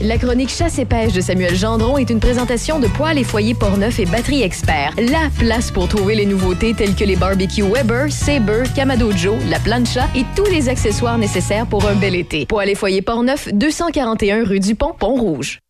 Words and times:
La 0.00 0.18
chronique 0.18 0.50
Chasse 0.50 0.80
et 0.80 0.84
pêche 0.84 1.12
de 1.12 1.20
Samuel 1.20 1.54
Gendron 1.54 1.96
est 1.98 2.10
une 2.10 2.18
présentation 2.18 2.80
de 2.80 2.88
poêles 2.88 3.16
et 3.16 3.22
foyers 3.22 3.54
Portneuf 3.54 4.00
et 4.00 4.06
batterie 4.06 4.42
expert. 4.42 4.92
La 4.98 5.30
place 5.38 5.70
pour 5.70 5.86
trouver 5.86 6.16
les 6.16 6.26
nouveautés 6.26 6.74
telles 6.74 6.96
que 6.96 7.04
les 7.04 7.14
barbecues 7.14 7.62
Weber, 7.62 8.10
Sabre, 8.10 8.64
Kamado 8.74 9.12
Joe, 9.12 9.36
la 9.48 9.60
plancha 9.60 10.08
et 10.16 10.24
tous 10.34 10.46
les 10.46 10.68
accessoires 10.68 11.16
nécessaires 11.16 11.66
pour 11.66 11.86
un 11.86 11.94
bel 11.94 12.16
été. 12.16 12.44
Poêles 12.44 12.70
et 12.70 12.74
foyers 12.74 13.02
Portneuf, 13.02 13.48
241 13.52 14.44
rue 14.44 14.58
du 14.58 14.74
Pont, 14.74 14.94
Pont-Rouge. 14.98 15.60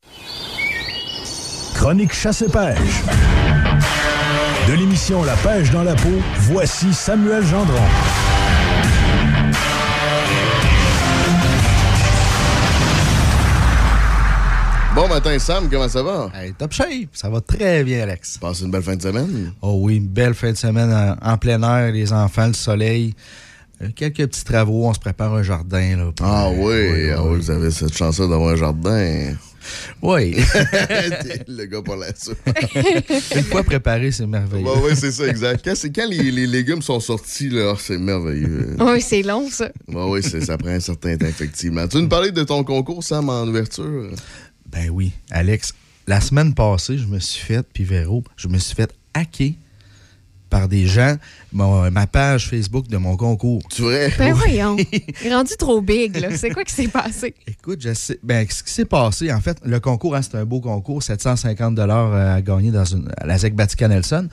Chronique 1.74 2.14
Chasse 2.14 2.40
et 2.40 2.48
pêche. 2.48 2.78
De 4.66 4.72
l'émission 4.72 5.22
La 5.22 5.34
pêche 5.34 5.70
dans 5.70 5.84
la 5.84 5.94
peau, 5.94 6.08
voici 6.38 6.94
Samuel 6.94 7.44
Gendron. 7.44 7.74
Bon 14.94 15.08
matin, 15.08 15.36
Sam, 15.40 15.68
comment 15.68 15.88
ça 15.88 16.02
va? 16.04 16.30
Hey, 16.34 16.52
top 16.52 16.72
shape, 16.72 17.08
ça 17.12 17.28
va 17.28 17.40
très 17.40 17.82
bien, 17.82 18.02
Alex. 18.04 18.38
Passe 18.38 18.60
une 18.60 18.70
belle 18.70 18.82
fin 18.82 18.94
de 18.94 19.02
semaine? 19.02 19.52
Oh 19.60 19.76
oui, 19.80 19.96
une 19.96 20.06
belle 20.06 20.34
fin 20.34 20.52
de 20.52 20.56
semaine 20.56 20.92
en, 20.92 21.32
en 21.32 21.36
plein 21.36 21.60
air, 21.62 21.92
les 21.92 22.12
enfants, 22.12 22.46
le 22.46 22.52
soleil. 22.52 23.14
Euh, 23.82 23.88
quelques 23.94 24.26
petits 24.28 24.44
travaux, 24.44 24.86
on 24.86 24.94
se 24.94 25.00
prépare 25.00 25.34
un 25.34 25.42
jardin. 25.42 25.96
Là, 25.96 26.04
puis, 26.14 26.24
Ah 26.24 26.46
euh, 26.46 26.52
oui, 26.56 27.10
ah 27.10 27.24
oui, 27.24 27.38
vous 27.38 27.50
avez 27.50 27.72
cette 27.72 27.96
chance 27.96 28.18
d'avoir 28.18 28.50
un 28.50 28.56
jardin. 28.56 29.34
Oui. 30.00 30.36
le 31.48 31.64
gars 31.64 31.82
pour 31.82 31.96
là-dessus. 31.96 32.36
Une 33.36 33.42
fois 33.44 33.64
préparé, 33.64 34.12
c'est 34.12 34.26
merveilleux. 34.26 34.68
oui, 34.84 34.92
c'est 34.94 35.10
ça, 35.10 35.26
exact. 35.26 35.64
Quand, 35.64 35.74
c'est 35.74 35.90
quand 35.90 36.06
les, 36.08 36.30
les 36.30 36.46
légumes 36.46 36.82
sont 36.82 37.00
sortis, 37.00 37.48
là, 37.48 37.72
oh, 37.72 37.76
c'est 37.80 37.98
merveilleux. 37.98 38.76
Oui, 38.78 39.00
c'est 39.00 39.22
long, 39.22 39.48
ça. 39.50 39.70
Bah 39.88 40.06
oui, 40.06 40.22
ça 40.22 40.56
prend 40.56 40.68
un 40.70 40.80
certain 40.80 41.16
temps, 41.16 41.26
effectivement. 41.26 41.88
Tu 41.88 41.96
veux 41.96 42.02
nous 42.02 42.08
parler 42.08 42.30
de 42.30 42.44
ton 42.44 42.62
concours, 42.62 43.02
Sam, 43.02 43.28
en 43.28 43.48
ouverture? 43.48 44.10
Ben 44.74 44.90
oui, 44.90 45.12
Alex. 45.30 45.72
La 46.06 46.20
semaine 46.20 46.52
passée, 46.52 46.98
je 46.98 47.06
me 47.06 47.18
suis 47.18 47.40
fait, 47.42 47.66
puis 47.72 47.84
Véro, 47.84 48.22
je 48.36 48.48
me 48.48 48.58
suis 48.58 48.74
fait 48.74 48.92
hacker 49.14 49.52
par 50.50 50.68
des 50.68 50.86
gens 50.86 51.16
mon- 51.52 51.90
ma 51.90 52.06
page 52.06 52.48
Facebook 52.48 52.86
de 52.88 52.96
mon 52.96 53.16
concours. 53.16 53.62
Tu 53.70 53.82
vrai? 53.82 54.12
Ben 54.18 54.34
voyons. 54.34 54.76
Il 54.78 55.00
est 55.26 55.34
rendu 55.34 55.54
trop 55.58 55.80
big, 55.80 56.16
là. 56.16 56.36
C'est 56.36 56.50
quoi 56.50 56.62
qui 56.62 56.74
s'est 56.74 56.88
passé? 56.88 57.34
Écoute, 57.46 57.80
je 57.80 57.94
sais, 57.94 58.18
ben, 58.22 58.46
ce 58.48 58.62
qui 58.62 58.70
s'est 58.72 58.84
passé, 58.84 59.32
en 59.32 59.40
fait, 59.40 59.56
le 59.64 59.80
concours, 59.80 60.14
hein, 60.14 60.22
c'est 60.22 60.36
un 60.36 60.44
beau 60.44 60.60
concours, 60.60 61.02
750 61.02 61.78
à 61.78 62.40
gagner 62.42 62.70
dans 62.70 62.84
une, 62.84 63.10
à 63.16 63.26
la 63.26 63.38
ZEC 63.38 63.54
Batica 63.56 63.88
Nelson. 63.88 64.28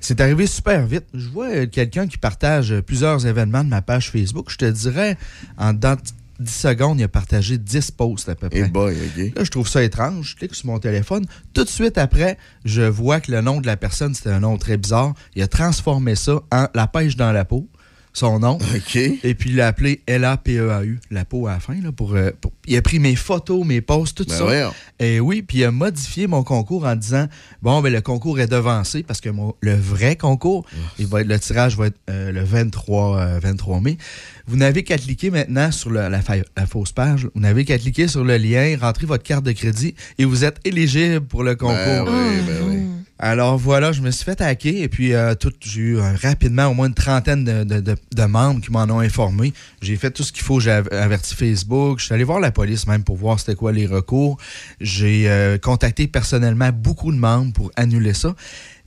C'est 0.00 0.20
arrivé 0.20 0.46
super 0.46 0.86
vite. 0.86 1.06
Je 1.14 1.28
vois 1.28 1.48
euh, 1.48 1.66
quelqu'un 1.66 2.06
qui 2.06 2.18
partage 2.18 2.70
euh, 2.72 2.82
plusieurs 2.82 3.26
événements 3.26 3.64
de 3.64 3.70
ma 3.70 3.80
page 3.82 4.10
Facebook. 4.10 4.50
Je 4.50 4.56
te 4.58 4.66
dirais, 4.70 5.16
en 5.58 5.72
dans 5.72 5.96
10 6.40 6.50
secondes, 6.50 7.00
il 7.00 7.04
a 7.04 7.08
partagé 7.08 7.58
10 7.58 7.90
posts 7.92 8.28
à 8.28 8.34
peu 8.34 8.48
près. 8.48 8.64
Eh 8.66 8.68
boy. 8.68 8.96
Là, 9.36 9.44
je 9.44 9.50
trouve 9.50 9.68
ça 9.68 9.82
étrange. 9.82 10.30
Je 10.30 10.36
clique 10.36 10.54
sur 10.54 10.66
mon 10.66 10.78
téléphone. 10.78 11.26
Tout 11.52 11.64
de 11.64 11.68
suite 11.68 11.98
après, 11.98 12.38
je 12.64 12.82
vois 12.82 13.20
que 13.20 13.30
le 13.30 13.40
nom 13.40 13.60
de 13.60 13.66
la 13.66 13.76
personne, 13.76 14.14
c'était 14.14 14.30
un 14.30 14.40
nom 14.40 14.56
très 14.58 14.76
bizarre. 14.76 15.14
Il 15.36 15.42
a 15.42 15.48
transformé 15.48 16.14
ça 16.14 16.40
en 16.50 16.66
La 16.74 16.86
pêche 16.86 17.16
dans 17.16 17.32
la 17.32 17.44
peau, 17.44 17.68
son 18.14 18.38
nom. 18.38 18.54
OK. 18.74 18.96
Et 18.96 19.34
puis 19.34 19.50
il 19.50 19.56
l'a 19.56 19.66
appelé 19.68 20.00
L-A-P-E-A-U, 20.06 21.00
la 21.10 21.24
peau 21.24 21.46
à 21.48 21.52
la 21.54 21.60
fin. 21.60 21.74
Là, 21.82 21.92
pour, 21.92 22.14
euh, 22.14 22.30
pour- 22.40 22.52
Il 22.66 22.76
a 22.76 22.82
pris 22.82 22.98
mes 22.98 23.14
photos, 23.16 23.66
mes 23.66 23.80
posts, 23.82 24.16
tout 24.16 24.24
Ben 24.24 24.34
ça. 24.38 24.44
voyons. 24.44 24.72
Et 24.98 25.20
oui, 25.20 25.42
puis 25.42 25.58
il 25.58 25.64
a 25.64 25.70
modifié 25.70 26.26
mon 26.26 26.42
concours 26.42 26.86
en 26.86 26.96
disant 26.96 27.26
bon, 27.60 27.82
ben 27.82 27.92
le 27.92 28.00
concours 28.00 28.40
est 28.40 28.46
devancé 28.46 29.02
parce 29.02 29.20
que 29.20 29.28
mon- 29.28 29.54
le 29.60 29.74
vrai 29.74 30.16
concours, 30.16 30.64
il 30.98 31.06
va 31.06 31.20
être, 31.20 31.26
le 31.28 31.38
tirage 31.38 31.76
va 31.76 31.88
être 31.88 31.98
euh, 32.08 32.32
le 32.32 32.42
23, 32.42 33.18
euh, 33.18 33.38
23 33.42 33.80
mai. 33.80 33.98
Vous 34.46 34.56
n'avez 34.56 34.84
qu'à 34.84 34.96
cliquer 34.96 35.30
maintenant 35.30 35.70
sur 35.72 35.90
le- 35.90 36.08
la, 36.08 36.22
fa- 36.22 36.36
la 36.56 36.66
fausse 36.66 36.92
page. 36.92 37.28
Vous 37.34 37.40
n'avez 37.40 37.64
qu'à 37.64 37.78
cliquer 37.78 38.08
sur 38.08 38.24
le 38.24 38.36
lien, 38.36 38.76
rentrer 38.80 39.06
votre 39.06 39.24
carte 39.24 39.44
de 39.44 39.52
crédit 39.52 39.94
et 40.18 40.24
vous 40.24 40.44
êtes 40.44 40.58
éligible 40.64 41.20
pour 41.22 41.42
le 41.42 41.56
concours. 41.56 41.74
Ben 41.76 42.04
oui, 42.06 42.36
ben 42.46 42.68
oui. 42.68 43.03
Alors 43.18 43.56
voilà, 43.58 43.92
je 43.92 44.02
me 44.02 44.10
suis 44.10 44.24
fait 44.24 44.40
hacker 44.40 44.74
et 44.74 44.88
puis 44.88 45.14
euh, 45.14 45.34
tout, 45.36 45.52
j'ai 45.60 45.80
eu 45.80 45.98
euh, 45.98 46.14
rapidement 46.20 46.66
au 46.66 46.74
moins 46.74 46.88
une 46.88 46.94
trentaine 46.94 47.44
de, 47.44 47.62
de- 47.62 47.80
de- 47.80 47.96
de 48.14 48.24
membres 48.24 48.60
qui 48.60 48.72
m'en 48.72 48.82
ont 48.90 48.98
informé. 48.98 49.52
J'ai 49.80 49.94
fait 49.96 50.10
tout 50.10 50.24
ce 50.24 50.32
qu'il 50.32 50.42
faut, 50.42 50.58
j'ai 50.58 50.72
av- 50.72 50.88
averti 50.92 51.34
Facebook, 51.36 52.00
je 52.00 52.06
suis 52.06 52.14
allé 52.14 52.24
voir 52.24 52.40
la 52.40 52.50
police 52.50 52.88
même 52.88 53.04
pour 53.04 53.16
voir 53.16 53.38
c'était 53.38 53.54
quoi 53.54 53.70
les 53.72 53.86
recours. 53.86 54.36
J'ai 54.80 55.30
euh, 55.30 55.58
contacté 55.58 56.08
personnellement 56.08 56.70
beaucoup 56.72 57.12
de 57.12 57.16
membres 57.18 57.52
pour 57.52 57.70
annuler 57.76 58.14
ça. 58.14 58.34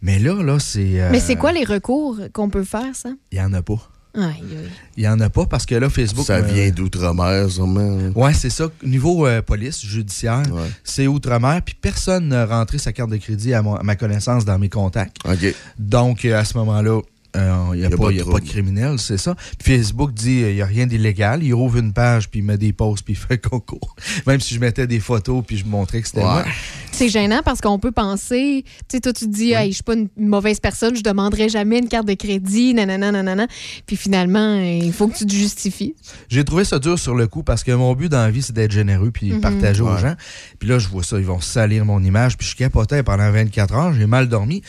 Mais 0.02 0.20
là, 0.20 0.44
là, 0.44 0.60
c'est... 0.60 1.08
Mais 1.10 1.20
c'est 1.22 1.38
quoi 1.38 1.52
les 1.54 1.64
recours 1.64 2.20
qu'on 2.34 2.50
peut 2.50 2.64
faire, 2.66 2.94
ça? 2.96 3.10
Il 3.32 3.40
n'y 3.40 3.44
en 3.44 3.54
a 3.54 3.62
pas. 3.62 3.80
Aïe, 4.18 4.24
aïe. 4.42 4.70
Il 4.98 5.02
n'y 5.04 5.08
en 5.08 5.20
a 5.20 5.30
pas 5.30 5.46
parce 5.46 5.66
que 5.66 5.76
là, 5.76 5.90
Facebook... 5.90 6.26
Ça 6.26 6.42
me- 6.42 6.48
vient 6.52 6.70
d'outre-mer, 6.72 7.50
sûrement. 7.52 7.98
Ouais, 8.16 8.34
c'est 8.34 8.50
ça. 8.50 8.68
Niveau 8.84 9.28
euh, 9.28 9.42
police, 9.44 9.86
judiciaire, 9.86 10.44
Ouais. 10.52 10.64
c'est 10.84 11.06
outre-mer. 11.08 11.62
Puis 11.64 11.76
personne 11.80 12.30
n'a 12.30 12.46
rentré 12.46 12.80
sa 12.80 12.92
carte 12.94 13.12
de 13.12 13.18
crédit 13.18 13.54
à, 13.54 13.62
mon- 13.62 13.76
à 13.76 13.84
ma 13.84 13.96
connaissance 13.96 14.44
dans 14.44 14.58
mes 14.58 14.70
contacts. 14.70 15.18
OK. 15.26 15.54
Donc, 15.78 16.26
euh, 16.26 16.40
à 16.40 16.44
ce 16.46 16.58
moment-là, 16.58 17.00
euh, 17.38 17.70
il 17.74 17.80
n'y 17.80 17.86
a, 17.86 17.90
Y 17.90 17.94
a 17.94 17.98
pas, 17.98 18.04
pas 18.06 18.12
de 18.12 18.16
y 18.18 18.22
a 18.22 18.26
pas 18.26 18.40
de 18.40 18.46
criminel, 18.48 19.00
c'est 19.00 19.18
ça. 19.18 19.36
Puis 19.60 19.78
Facebook 19.78 20.14
dit 20.14 20.40
il 20.42 20.56
n'y 20.56 20.62
a 20.62 20.66
rien 20.66 20.88
d'illégal. 20.88 21.44
Il 21.44 21.54
rouvre 21.54 21.78
une 21.78 21.94
page, 21.94 22.30
puis 22.30 22.40
il 22.40 22.44
met 22.44 22.58
des 22.58 22.74
posts, 22.74 23.04
puis 23.06 23.14
il 23.14 23.18
fait 23.18 23.38
concours. 23.38 23.96
Même 24.28 24.40
si 24.40 24.54
je 24.56 24.60
mettais 24.60 24.88
des 24.88 25.00
photos, 25.00 25.44
puis 25.46 25.58
je 25.58 25.66
montrais 25.66 26.02
que 26.02 26.08
c'était 26.08 26.20
Ouais. 26.20 26.24
moi. 26.26 26.46
C'est 26.92 27.10
gênant 27.10 27.42
parce 27.46 27.62
qu'on 27.62 27.78
peut 27.78 27.92
penser, 27.92 28.64
tu 28.66 28.72
sais, 28.98 29.00
toi, 29.02 29.14
tu 29.14 29.26
te 29.26 29.30
dis, 29.32 29.52
hey, 29.52 29.70
je 29.70 29.76
suis 29.76 29.84
pas 29.84 29.94
une 29.94 30.08
mauvaise 30.18 30.60
personne, 30.60 30.96
je 30.96 31.04
demanderai 31.04 31.48
jamais 31.48 31.78
une 31.78 31.88
carte 31.90 32.08
de 32.08 32.16
crédit, 32.16 32.74
nanana, 32.74 33.12
nanana. 33.12 33.46
Puis 33.86 33.96
finalement, 33.98 34.60
il 34.60 34.92
faut 34.92 35.08
que 35.08 35.16
tu 35.16 35.26
te 35.28 35.32
justifies. 35.34 35.94
J'ai 36.28 36.44
trouvé 36.44 36.64
ça 36.64 36.80
dur 36.80 36.98
sur 36.98 37.14
le 37.14 37.28
coup 37.28 37.44
parce 37.44 37.64
que 37.64 37.72
mon 37.72 37.94
but 37.94 38.10
dans 38.10 38.18
la 38.24 38.32
vie, 38.32 38.42
c'est 38.42 38.54
d'être 38.54 38.72
généreux 38.72 39.12
puis 39.12 39.32
Mhm. 39.32 39.42
partager 39.42 39.82
aux 39.84 39.96
gens. 39.98 40.16
Puis 40.58 40.68
là, 40.70 40.80
je 40.80 40.88
vois 40.88 41.04
ça, 41.04 41.20
ils 41.20 41.26
vont 41.26 41.40
salir 41.40 41.86
mon 41.86 42.04
image. 42.04 42.36
Puis 42.36 42.48
je 42.48 42.56
capotais 42.56 43.04
pendant 43.04 43.30
24 43.32 43.76
heures, 43.76 43.94
j'ai 43.94 44.08
mal 44.08 44.28
dormi. 44.28 44.64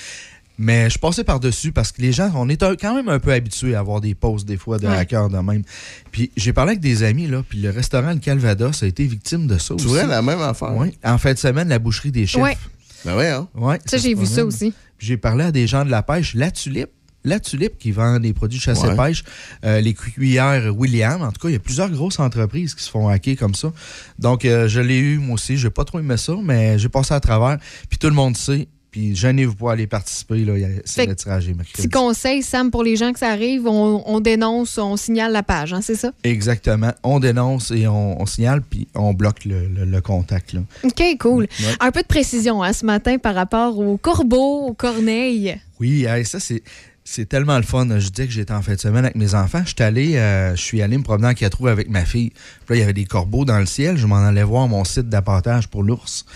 Mais 0.60 0.90
je 0.90 0.98
passais 0.98 1.22
par-dessus 1.22 1.70
parce 1.70 1.92
que 1.92 2.02
les 2.02 2.12
gens, 2.12 2.32
on 2.34 2.48
est 2.48 2.62
un- 2.64 2.74
quand 2.74 2.94
même 2.94 3.08
un 3.08 3.20
peu 3.20 3.32
habitués 3.32 3.76
à 3.76 3.78
avoir 3.78 4.00
des 4.00 4.14
posts 4.16 4.44
des 4.46 4.56
fois 4.56 4.78
de 4.78 4.88
Ouais. 4.88 4.96
hackers 4.96 5.28
de 5.28 5.38
même. 5.38 5.62
Puis 6.10 6.32
j'ai 6.36 6.52
parlé 6.52 6.70
avec 6.72 6.80
des 6.80 7.04
amis, 7.04 7.28
là, 7.28 7.44
puis 7.48 7.60
le 7.60 7.70
restaurant 7.70 8.10
Le 8.12 8.18
Calvados 8.18 8.82
a 8.82 8.86
été 8.86 9.04
victime 9.06 9.46
de 9.46 9.56
ça 9.56 9.68
Tu 9.76 9.84
aussi. 9.84 9.86
vois 9.86 10.04
la 10.06 10.20
même 10.20 10.40
affaire? 10.40 10.74
Oui. 10.76 10.98
En 11.04 11.16
fin 11.18 11.32
de 11.32 11.38
semaine, 11.38 11.68
la 11.68 11.78
boucherie 11.78 12.10
des 12.10 12.26
chefs. 12.26 12.42
Ouais. 12.42 12.56
Ben 13.04 13.16
ouais, 13.16 13.28
hein? 13.28 13.46
Ouais, 13.54 13.78
Ça, 13.86 13.96
j'ai 13.98 14.14
vu 14.14 14.26
ça 14.26 14.44
aussi. 14.44 14.72
Puis 14.98 15.06
J'ai 15.06 15.16
parlé 15.16 15.44
à 15.44 15.52
des 15.52 15.68
gens 15.68 15.84
de 15.84 15.90
la 15.90 16.02
pêche, 16.02 16.34
La 16.34 16.50
Tulipe. 16.50 16.90
La 17.24 17.38
Tulipe 17.40 17.78
qui 17.78 17.90
vend 17.92 18.18
des 18.18 18.32
produits 18.32 18.58
de 18.58 18.62
chasse 18.64 18.82
et 18.82 18.88
Ouais. 18.88 18.96
pêche, 18.96 19.22
euh, 19.64 19.80
les 19.80 19.92
cuillères 19.94 20.72
William. 20.76 21.20
En 21.22 21.30
tout 21.30 21.40
cas, 21.40 21.48
il 21.48 21.52
y 21.52 21.56
a 21.56 21.60
plusieurs 21.60 21.90
grosses 21.90 22.18
entreprises 22.18 22.74
qui 22.74 22.82
se 22.82 22.90
font 22.90 23.08
hacker 23.08 23.36
comme 23.36 23.54
ça. 23.54 23.72
Donc, 24.18 24.44
euh, 24.44 24.66
je 24.68 24.80
l'ai 24.80 24.98
eu 24.98 25.18
moi 25.18 25.34
aussi. 25.34 25.56
J'ai 25.56 25.70
pas 25.70 25.84
trop 25.84 25.98
aimé 26.00 26.16
ça, 26.16 26.34
mais 26.42 26.78
j'ai 26.78 26.88
passé 26.88 27.14
à 27.14 27.20
travers. 27.20 27.58
Puis 27.88 27.98
tout 27.98 28.08
le 28.08 28.14
monde 28.14 28.36
sait. 28.36 28.66
Puis 28.98 29.14
gênez-vous 29.14 29.54
pas 29.54 29.70
à 29.70 29.72
aller 29.74 29.86
participer. 29.86 30.44
là. 30.44 30.54
C'est 30.84 31.06
le 31.06 31.14
tirage. 31.14 31.46
Petit 31.72 31.88
conseil, 31.88 32.42
Sam, 32.42 32.72
pour 32.72 32.82
les 32.82 32.96
gens 32.96 33.12
que 33.12 33.20
ça 33.20 33.28
arrive, 33.28 33.64
on, 33.68 34.02
on 34.04 34.18
dénonce, 34.18 34.76
on 34.76 34.96
signale 34.96 35.30
la 35.30 35.44
page, 35.44 35.72
hein, 35.72 35.78
c'est 35.80 35.94
ça? 35.94 36.10
Exactement. 36.24 36.90
On 37.04 37.20
dénonce 37.20 37.70
et 37.70 37.86
on, 37.86 38.20
on 38.20 38.26
signale, 38.26 38.60
puis 38.60 38.88
on 38.96 39.14
bloque 39.14 39.44
le, 39.44 39.68
le- 39.68 39.84
le 39.84 40.00
contact. 40.00 40.52
Là. 40.52 40.62
OK, 40.82 41.02
cool. 41.20 41.42
Ouais. 41.60 41.66
Un 41.78 41.92
peu 41.92 42.02
de 42.02 42.08
précision 42.08 42.60
hein, 42.60 42.72
ce 42.72 42.84
matin 42.84 43.18
par 43.18 43.36
rapport 43.36 43.78
aux 43.78 43.98
corbeaux, 43.98 44.66
aux 44.66 44.74
corneilles. 44.74 45.60
Oui, 45.78 46.04
hey, 46.04 46.24
ça, 46.24 46.40
c'est. 46.40 46.64
C'est 47.10 47.26
tellement 47.26 47.56
le 47.56 47.62
fun. 47.62 47.86
Je 47.98 48.10
disais 48.10 48.26
que 48.26 48.32
j'étais 48.34 48.52
en 48.52 48.60
fin 48.60 48.74
de 48.74 48.80
semaine 48.80 49.02
avec 49.06 49.16
mes 49.16 49.34
enfants. 49.34 49.62
Je 49.64 49.68
suis 49.70 49.82
allé, 49.82 50.16
euh, 50.16 50.54
je 50.54 50.60
suis 50.60 50.82
allé 50.82 50.98
me 50.98 51.02
promener 51.02 51.28
en 51.28 51.32
quatre 51.32 51.66
avec 51.66 51.88
ma 51.88 52.04
fille. 52.04 52.32
Puis 52.66 52.68
là, 52.68 52.76
il 52.76 52.80
y 52.80 52.82
avait 52.82 52.92
des 52.92 53.06
corbeaux 53.06 53.46
dans 53.46 53.58
le 53.58 53.64
ciel. 53.64 53.96
Je 53.96 54.06
m'en 54.06 54.16
allais 54.18 54.42
voir 54.42 54.68
mon 54.68 54.84
site 54.84 55.08
d'appartage 55.08 55.68
pour 55.68 55.82
l'ours. 55.82 56.26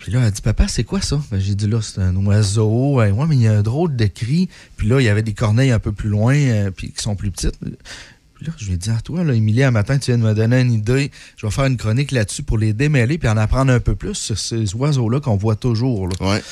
Puis 0.00 0.10
là, 0.10 0.22
elle 0.24 0.32
dit 0.32 0.40
Papa, 0.40 0.66
c'est 0.66 0.82
quoi 0.82 1.00
ça? 1.00 1.20
Ben, 1.30 1.38
J'ai 1.38 1.54
dit 1.54 1.68
Là, 1.68 1.80
c'est 1.82 2.00
un 2.00 2.16
oiseau. 2.16 2.94
Ouais, 2.94 3.10
ouais, 3.10 3.26
mais 3.28 3.36
il 3.36 3.42
y 3.42 3.46
a 3.46 3.52
un 3.52 3.62
drôle 3.62 3.94
de 3.94 4.06
cri. 4.06 4.48
Puis 4.76 4.88
là, 4.88 5.00
il 5.00 5.04
y 5.04 5.08
avait 5.08 5.22
des 5.22 5.34
corneilles 5.34 5.70
un 5.70 5.78
peu 5.78 5.92
plus 5.92 6.08
loin, 6.08 6.34
euh, 6.34 6.70
puis 6.70 6.90
qui 6.90 7.02
sont 7.02 7.14
plus 7.14 7.30
petites. 7.30 7.58
Puis 7.60 8.46
là, 8.46 8.52
je 8.56 8.66
lui 8.66 8.72
ai 8.72 8.76
dit, 8.78 8.88
ah, 8.90 9.00
toi, 9.04 9.22
là, 9.22 9.34
Émilie, 9.34 9.62
un 9.62 9.70
matin, 9.70 9.98
tu 9.98 10.10
viens 10.10 10.16
de 10.16 10.24
me 10.24 10.34
donner 10.34 10.60
une 10.62 10.72
idée. 10.72 11.10
Je 11.36 11.46
vais 11.46 11.52
faire 11.52 11.66
une 11.66 11.76
chronique 11.76 12.10
là-dessus 12.10 12.42
pour 12.42 12.56
les 12.56 12.72
démêler 12.72 13.18
puis 13.18 13.28
en 13.28 13.36
apprendre 13.36 13.70
un 13.70 13.80
peu 13.80 13.94
plus 13.94 14.14
sur 14.14 14.38
ces 14.38 14.74
oiseaux-là 14.74 15.20
qu'on 15.20 15.36
voit 15.36 15.56
toujours. 15.56 16.08
là. 16.08 16.14
Ouais. 16.20 16.42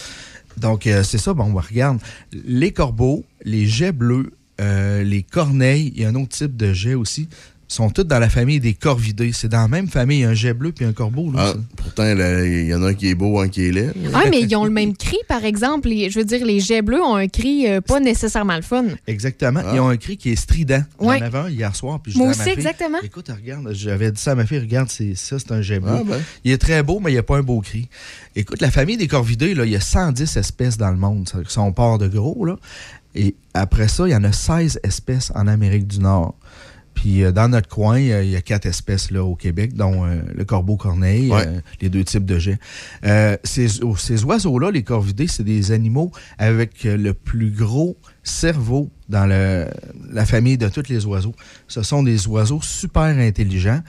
Donc, 0.58 0.86
euh, 0.86 1.02
c'est 1.02 1.18
ça. 1.18 1.32
Bon, 1.32 1.44
on 1.44 1.54
regarde. 1.58 1.98
Les 2.44 2.72
corbeaux, 2.72 3.24
les 3.44 3.66
jets 3.66 3.92
bleus, 3.92 4.32
euh, 4.60 5.02
les 5.02 5.22
corneilles, 5.22 5.92
il 5.96 6.02
y 6.02 6.04
a 6.04 6.08
un 6.08 6.14
autre 6.16 6.36
type 6.36 6.56
de 6.56 6.74
jet 6.74 6.94
aussi, 6.94 7.28
sont 7.70 7.90
toutes 7.90 8.08
dans 8.08 8.18
la 8.18 8.30
famille 8.30 8.60
des 8.60 8.72
corvidés. 8.74 9.30
C'est 9.32 9.48
dans 9.48 9.60
la 9.60 9.68
même 9.68 9.88
famille, 9.88 10.24
un 10.24 10.32
jet 10.34 10.54
bleu 10.54 10.72
puis 10.72 10.84
un 10.86 10.92
corbeau. 10.94 11.30
là, 11.30 11.38
Ah, 11.40 11.52
ça. 11.52 11.58
pourtant, 11.76 12.04
il 12.06 12.66
y 12.66 12.74
en 12.74 12.82
a 12.82 12.88
un 12.88 12.94
qui 12.94 13.08
est 13.10 13.14
beau, 13.14 13.38
un 13.40 13.48
qui 13.48 13.66
est 13.66 13.72
laid. 13.72 13.92
Ah, 14.14 14.22
mais 14.30 14.40
ils 14.40 14.56
ont 14.56 14.64
le 14.64 14.70
même 14.70 14.96
cri, 14.96 15.18
par 15.28 15.44
exemple. 15.44 15.88
Les- 15.88 16.08
je 16.10 16.18
veux 16.18 16.24
dire, 16.24 16.44
les 16.46 16.60
jets 16.60 16.80
bleus 16.82 17.02
ont 17.02 17.14
un 17.16 17.28
cri 17.28 17.68
euh, 17.68 17.80
pas 17.82 18.00
nécessairement 18.00 18.56
le 18.56 18.62
fun. 18.62 18.86
Exactement. 19.06 19.60
Ah. 19.64 19.72
Ils 19.74 19.80
ont 19.80 19.88
un 19.88 19.96
cri 19.98 20.16
qui 20.16 20.30
est 20.30 20.36
strident. 20.36 20.82
Ouais. 20.98 21.18
J'en 21.18 21.26
avais 21.26 21.38
un 21.38 21.48
hier 21.50 21.76
soir. 21.76 22.00
Puis 22.00 22.12
je 22.12 22.18
Moi 22.18 22.28
disais 22.28 22.40
à 22.40 22.44
ma 22.44 22.50
aussi, 22.52 22.60
fille, 22.60 22.66
exactement. 22.68 22.98
Écoute, 23.02 23.28
regarde, 23.28 23.68
j'avais 23.72 24.10
dit 24.12 24.20
ça 24.20 24.32
à 24.32 24.34
ma 24.34 24.46
fille, 24.46 24.60
regarde, 24.60 24.88
c'est 24.90 25.14
ça, 25.14 25.38
c'est 25.38 25.52
un 25.52 25.60
jet 25.60 25.78
bleu. 25.78 25.90
Ah, 25.94 26.02
ben. 26.06 26.20
Il 26.44 26.52
est 26.52 26.58
très 26.58 26.82
beau, 26.82 27.00
mais 27.00 27.10
il 27.10 27.14
n'y 27.14 27.18
a 27.20 27.22
pas 27.22 27.36
un 27.36 27.42
beau 27.42 27.60
cri. 27.60 27.88
Écoute, 28.34 28.60
la 28.62 28.70
famille 28.70 28.96
des 28.96 29.08
corvidés, 29.08 29.54
là, 29.54 29.64
il 29.66 29.72
y 29.72 29.76
a 29.76 29.80
110 29.80 30.36
espèces 30.38 30.78
dans 30.78 30.90
le 30.90 30.96
monde. 30.96 31.28
Ça, 31.48 31.60
on 31.60 31.72
part 31.72 31.98
de 31.98 32.08
gros, 32.08 32.44
là. 32.46 32.56
Et 33.14 33.34
après 33.52 33.88
ça, 33.88 34.06
il 34.06 34.12
y 34.12 34.16
en 34.16 34.24
a 34.24 34.32
16 34.32 34.80
espèces 34.84 35.32
en 35.34 35.46
Amérique 35.48 35.86
du 35.86 35.98
Nord. 36.00 36.34
Puis 37.00 37.22
euh, 37.22 37.30
dans 37.30 37.48
notre 37.48 37.68
coin, 37.68 38.00
euh, 38.00 38.24
il 38.24 38.30
y 38.30 38.34
a 38.36 38.40
quatre 38.42 38.66
espèces 38.66 39.12
là, 39.12 39.22
au 39.22 39.36
Québec, 39.36 39.74
dont 39.74 40.04
euh, 40.04 40.20
le 40.34 40.44
corbeau-corneille, 40.44 41.30
Ouais. 41.30 41.44
euh, 41.46 41.60
les 41.80 41.88
deux 41.90 42.02
types 42.02 42.24
de 42.24 42.40
jets. 42.40 42.58
Ces, 43.44 43.68
ces 43.98 44.24
oiseaux-là, 44.24 44.72
les 44.72 44.82
corvidés, 44.82 45.28
c'est 45.28 45.44
des 45.44 45.70
animaux 45.70 46.10
avec 46.38 46.82
le 46.82 47.14
plus 47.14 47.50
gros 47.52 47.96
cerveau 48.24 48.90
dans 49.08 49.26
le- 49.26 49.68
la 50.12 50.26
famille 50.26 50.58
de 50.58 50.68
tous 50.68 50.88
les 50.88 51.06
oiseaux. 51.06 51.34
Ce 51.68 51.82
sont 51.82 52.02
des 52.02 52.26
oiseaux 52.26 52.60
super 52.62 53.02
intelligents, 53.16 53.80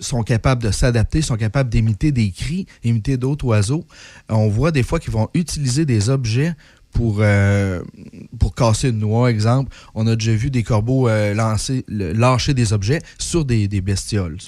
sont 0.00 0.22
capables 0.22 0.62
de 0.62 0.70
s'adapter, 0.70 1.20
sont 1.22 1.36
capables 1.36 1.68
d'imiter 1.70 2.10
des 2.10 2.30
cris, 2.30 2.66
imiter 2.84 3.16
d'autres 3.16 3.44
oiseaux. 3.44 3.84
On 4.28 4.48
voit 4.48 4.70
des 4.72 4.82
fois 4.82 4.98
qu'ils 4.98 5.12
vont 5.12 5.28
utiliser 5.34 5.84
des 5.84 6.08
objets 6.08 6.54
pour, 6.92 7.18
euh, 7.20 7.80
pour 8.38 8.54
casser 8.54 8.88
une 8.90 8.98
noix, 8.98 9.30
exemple. 9.30 9.74
On 9.94 10.06
a 10.06 10.16
déjà 10.16 10.32
vu 10.32 10.50
des 10.50 10.62
corbeaux 10.62 11.08
euh, 11.08 11.34
lancer, 11.34 11.84
le- 11.88 12.12
lâcher 12.12 12.54
des 12.54 12.72
objets 12.72 13.00
sur 13.18 13.44
des, 13.44 13.68
des 13.68 13.80
bestioles, 13.80 14.38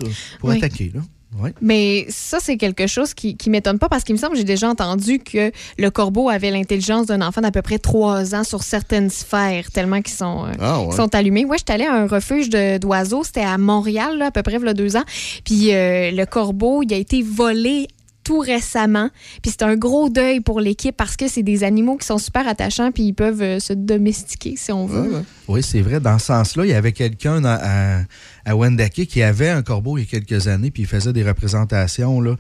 pour 0.41 0.51
Oui. 0.51 0.57
attaquer. 0.59 0.91
Là. 0.95 1.01
Ouais. 1.41 1.55
Mais 1.63 2.05
ça, 2.11 2.39
c'est 2.43 2.59
quelque 2.59 2.87
chose 2.87 3.15
qui, 3.15 3.39
qui 3.39 3.49
m'étonne 3.49 3.79
pas 3.79 3.89
parce 3.89 4.05
qu'il 4.05 4.15
me 4.15 4.21
semble 4.21 4.33
que 4.33 4.39
j'ai 4.39 4.45
déjà 4.45 4.69
entendu 4.69 5.19
que 5.19 5.51
le 5.79 5.91
corbeau 5.91 6.29
avait 6.29 6.51
l'intelligence 6.51 7.07
d'un 7.07 7.23
enfant 7.23 7.41
d'à 7.41 7.51
peu 7.51 7.63
près 7.63 7.79
trois 7.79 8.35
ans 8.35 8.45
sur 8.45 8.63
certaines 8.63 9.09
sphères, 9.09 9.71
tellement 9.71 10.03
qu'ils 10.03 10.13
sont, 10.15 10.45
euh, 10.45 10.53
Ah, 10.61 10.83
ouais. 10.83 10.95
sont 10.95 11.15
allumés. 11.15 11.47
Moi, 11.47 11.57
j'étais 11.57 11.73
allée 11.73 11.87
à 11.87 11.95
un 11.95 12.07
refuge 12.07 12.51
d'oiseaux, 12.51 13.25
c'était 13.25 13.41
à 13.41 13.57
Montréal, 13.57 14.19
là, 14.19 14.27
à 14.27 14.31
peu 14.31 14.43
près, 14.43 14.57
il 14.61 14.63
y 14.63 14.69
a 14.69 14.75
deux 14.75 14.95
ans. 14.97 15.05
Puis 15.45 15.73
euh, 15.73 16.11
le 16.11 16.27
corbeau, 16.27 16.83
il 16.83 16.93
a 16.93 16.99
été 16.99 17.23
volé 17.23 17.89
tout 18.33 18.39
récemment. 18.39 19.11
Puis 19.43 19.51
c'est 19.51 19.63
un 19.63 19.77
gros 19.77 20.09
deuil 20.09 20.41
pour 20.41 20.59
l'équipe 20.61 20.97
parce 20.97 21.17
que 21.17 21.29
c'est 21.29 21.43
des 21.43 21.65
animaux 21.65 21.99
qui 21.99 22.07
sont 22.07 22.17
super 22.17 22.49
attachants 22.49 22.91
puis 22.91 23.03
ils 23.05 23.13
peuvent 23.13 23.43
euh, 23.43 23.61
se 23.61 23.75
domestiquer 23.75 24.55
si 24.57 24.73
on 24.73 24.87
veut. 24.87 25.23
Oui, 25.49 25.63
c'est 25.63 25.83
vrai. 25.83 26.01
Dans 26.01 26.19
ce 26.19 26.27
sens-là, 26.27 26.65
il 26.65 26.71
y 26.71 26.75
avait 26.75 26.93
quelqu'un 26.93 27.45
à, 27.45 28.01
à 28.47 28.57
Wendake 28.57 29.05
qui 29.07 29.23
avait 29.23 29.51
un 29.51 29.61
corbeau 29.63 29.99
il 29.99 30.05
y 30.05 30.05
a 30.05 30.07
quelques 30.07 30.49
années, 30.49 30.71
puis 30.71 30.85
il 30.85 30.89
faisait 30.89 31.13
des 31.13 31.23
représentations. 31.25 32.23
Là. 32.23 32.37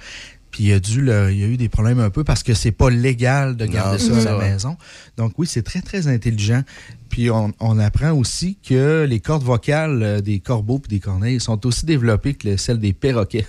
Puis 0.50 0.65
il 0.65 0.73
a, 0.73 0.81
dû, 0.81 1.03
le- 1.03 1.31
il 1.33 1.39
y 1.41 1.44
a 1.44 1.47
eu 1.47 1.56
des 1.59 1.69
problèmes 1.69 2.00
un 2.00 2.11
peu 2.11 2.25
parce 2.25 2.43
que 2.43 2.55
c'est 2.55 2.73
pas 2.73 2.89
légal 2.89 3.56
de 3.56 3.67
garder 3.67 4.03
Non, 4.09 4.21
ça 4.21 4.35
à 4.35 4.39
la 4.39 4.49
maison. 4.50 4.77
Donc 5.19 5.33
oui, 5.37 5.47
c'est 5.47 5.62
très, 5.62 5.83
très 5.83 6.06
intelligent. 6.09 6.62
Puis 7.11 7.31
on, 7.31 7.53
on 7.61 7.79
apprend 7.79 8.12
aussi 8.12 8.56
que 8.67 9.05
les 9.06 9.21
cordes 9.21 9.44
vocales 9.44 10.03
euh, 10.03 10.21
des 10.23 10.41
corbeaux 10.41 10.81
et 10.87 10.89
des 10.89 11.00
corneilles 11.00 11.41
sont 11.41 11.67
aussi 11.67 11.85
développées 11.85 12.33
que 12.35 12.49
le- 12.49 12.56
celles 12.56 12.79
des 12.79 12.93
perroquets. 12.94 13.47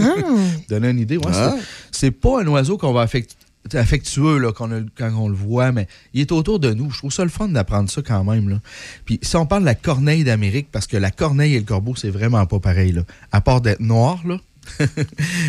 Ah. 0.00 0.14
Donner 0.68 0.90
une 0.90 1.00
idée. 1.00 1.16
ouais, 1.16 1.24
Ah. 1.32 1.54
c'est- 1.90 2.10
pas 2.10 2.42
un 2.42 2.46
oiseau 2.48 2.76
qu'on 2.78 2.92
va 2.92 3.02
affecter 3.02 3.34
affectueux 3.74 4.38
là, 4.38 4.52
quand 4.52 4.70
on 5.18 5.28
le 5.28 5.34
voit, 5.34 5.72
mais 5.72 5.88
il 6.14 6.20
est 6.20 6.30
autour 6.30 6.60
de 6.60 6.72
nous. 6.72 6.90
Je 6.92 6.98
trouve 6.98 7.12
ça 7.12 7.24
le 7.24 7.30
fun 7.30 7.48
d'apprendre 7.48 7.90
ça 7.90 8.00
quand 8.00 8.22
même. 8.22 8.48
Là. 8.48 8.60
Puis 9.04 9.18
si 9.22 9.34
on 9.36 9.44
parle 9.44 9.62
de 9.62 9.66
la 9.66 9.74
corneille 9.74 10.22
d'Amérique, 10.22 10.68
parce 10.70 10.86
que 10.86 10.96
la 10.96 11.10
corneille 11.10 11.54
et 11.56 11.58
le 11.58 11.64
corbeau, 11.64 11.96
c'est 11.96 12.10
vraiment 12.10 12.46
pas 12.46 12.60
pareil. 12.60 12.92
Là. 12.92 13.02
À 13.32 13.40
part 13.40 13.60
d'être 13.60 13.80
noir, 13.80 14.20
là, 14.24 14.38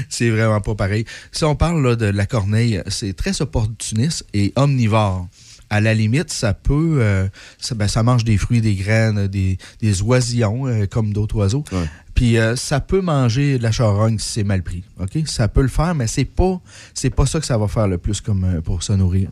c'est 0.10 0.30
vraiment 0.30 0.62
pas 0.62 0.76
pareil. 0.76 1.06
Si 1.32 1.44
on 1.44 1.56
parle 1.56 1.82
là, 1.84 1.96
de 1.96 2.06
la 2.06 2.26
corneille, 2.26 2.82
c'est 2.88 3.16
très 3.16 3.40
opportuniste 3.42 4.26
et 4.34 4.54
omnivore. 4.56 5.28
À 5.70 5.82
la 5.82 5.94
limite, 5.94 6.32
ça 6.32 6.54
peut. 6.54 7.00
euh, 7.02 7.28
ça, 7.60 7.76
ben, 7.76 7.90
ça 7.90 8.02
mange 8.02 8.24
des 8.24 8.38
fruits, 8.38 8.62
des 8.62 8.76
graines, 8.76 9.28
des, 9.28 9.58
des 9.82 10.02
oisillons, 10.02 10.66
euh, 10.66 10.86
comme 10.86 11.12
d'autres 11.12 11.36
oiseaux. 11.36 11.66
Ouais. 11.74 11.86
Puis 12.18 12.40
euh, 12.40 12.56
ça 12.56 12.80
peut 12.80 13.00
manger 13.02 13.60
de 13.60 13.64
la 13.64 13.72
charogne 13.72 14.18
si 14.18 14.28
c'est 14.28 14.44
mal 14.44 14.64
pris. 14.64 14.84
OK? 15.00 15.20
Ça 15.28 15.48
peut 15.48 15.62
le 15.62 15.68
faire, 15.68 15.94
mais 15.94 16.08
c'est 16.08 16.26
pas 16.26 16.60
c'est 16.96 17.12
pas 17.12 17.28
ça 17.28 17.40
que 17.40 17.46
ça 17.46 17.60
va 17.60 17.68
faire 17.68 17.88
le 17.88 18.00
plus 18.00 18.22
comme 18.22 18.44
euh, 18.44 18.60
pour 18.60 18.82
se 18.82 18.92
nourrir. 18.94 19.30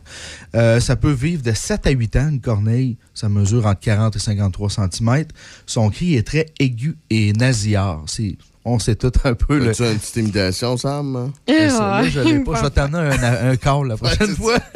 Euh, 0.54 0.78
ça 0.78 0.94
peut 0.94 1.10
vivre 1.10 1.42
de 1.42 1.52
7 1.52 1.84
à 1.88 1.90
8 1.90 2.16
ans, 2.16 2.28
une 2.30 2.40
corneille. 2.40 2.96
Ça 3.12 3.28
mesure 3.28 3.66
entre 3.66 3.80
40 3.80 4.14
et 4.14 4.18
53 4.20 4.70
cm. 4.70 5.24
Son 5.66 5.90
cri 5.90 6.14
est 6.14 6.22
très 6.24 6.46
aigu 6.60 6.96
et 7.10 7.32
nasillard. 7.32 8.04
C'est- 8.06 8.36
On 8.68 8.80
sait 8.80 8.96
tout 8.96 9.12
un 9.22 9.34
peu 9.34 9.58
le. 9.60 9.70
As-tu 9.70 9.84
une 9.84 9.96
petite 9.96 10.16
imitation, 10.16 10.76
Sam? 10.76 11.30
Eh, 11.46 11.52
celle-là, 11.52 12.08
je 12.08 12.18
l'ai 12.18 12.40
pas. 12.40 12.56
Je 12.56 12.62
vais 12.62 12.70
t'amener 12.70 12.98
un, 13.16 13.50
un 13.50 13.56
call 13.56 13.86
la 13.86 13.96
prochaine 14.02 14.34
fois. 14.34 14.58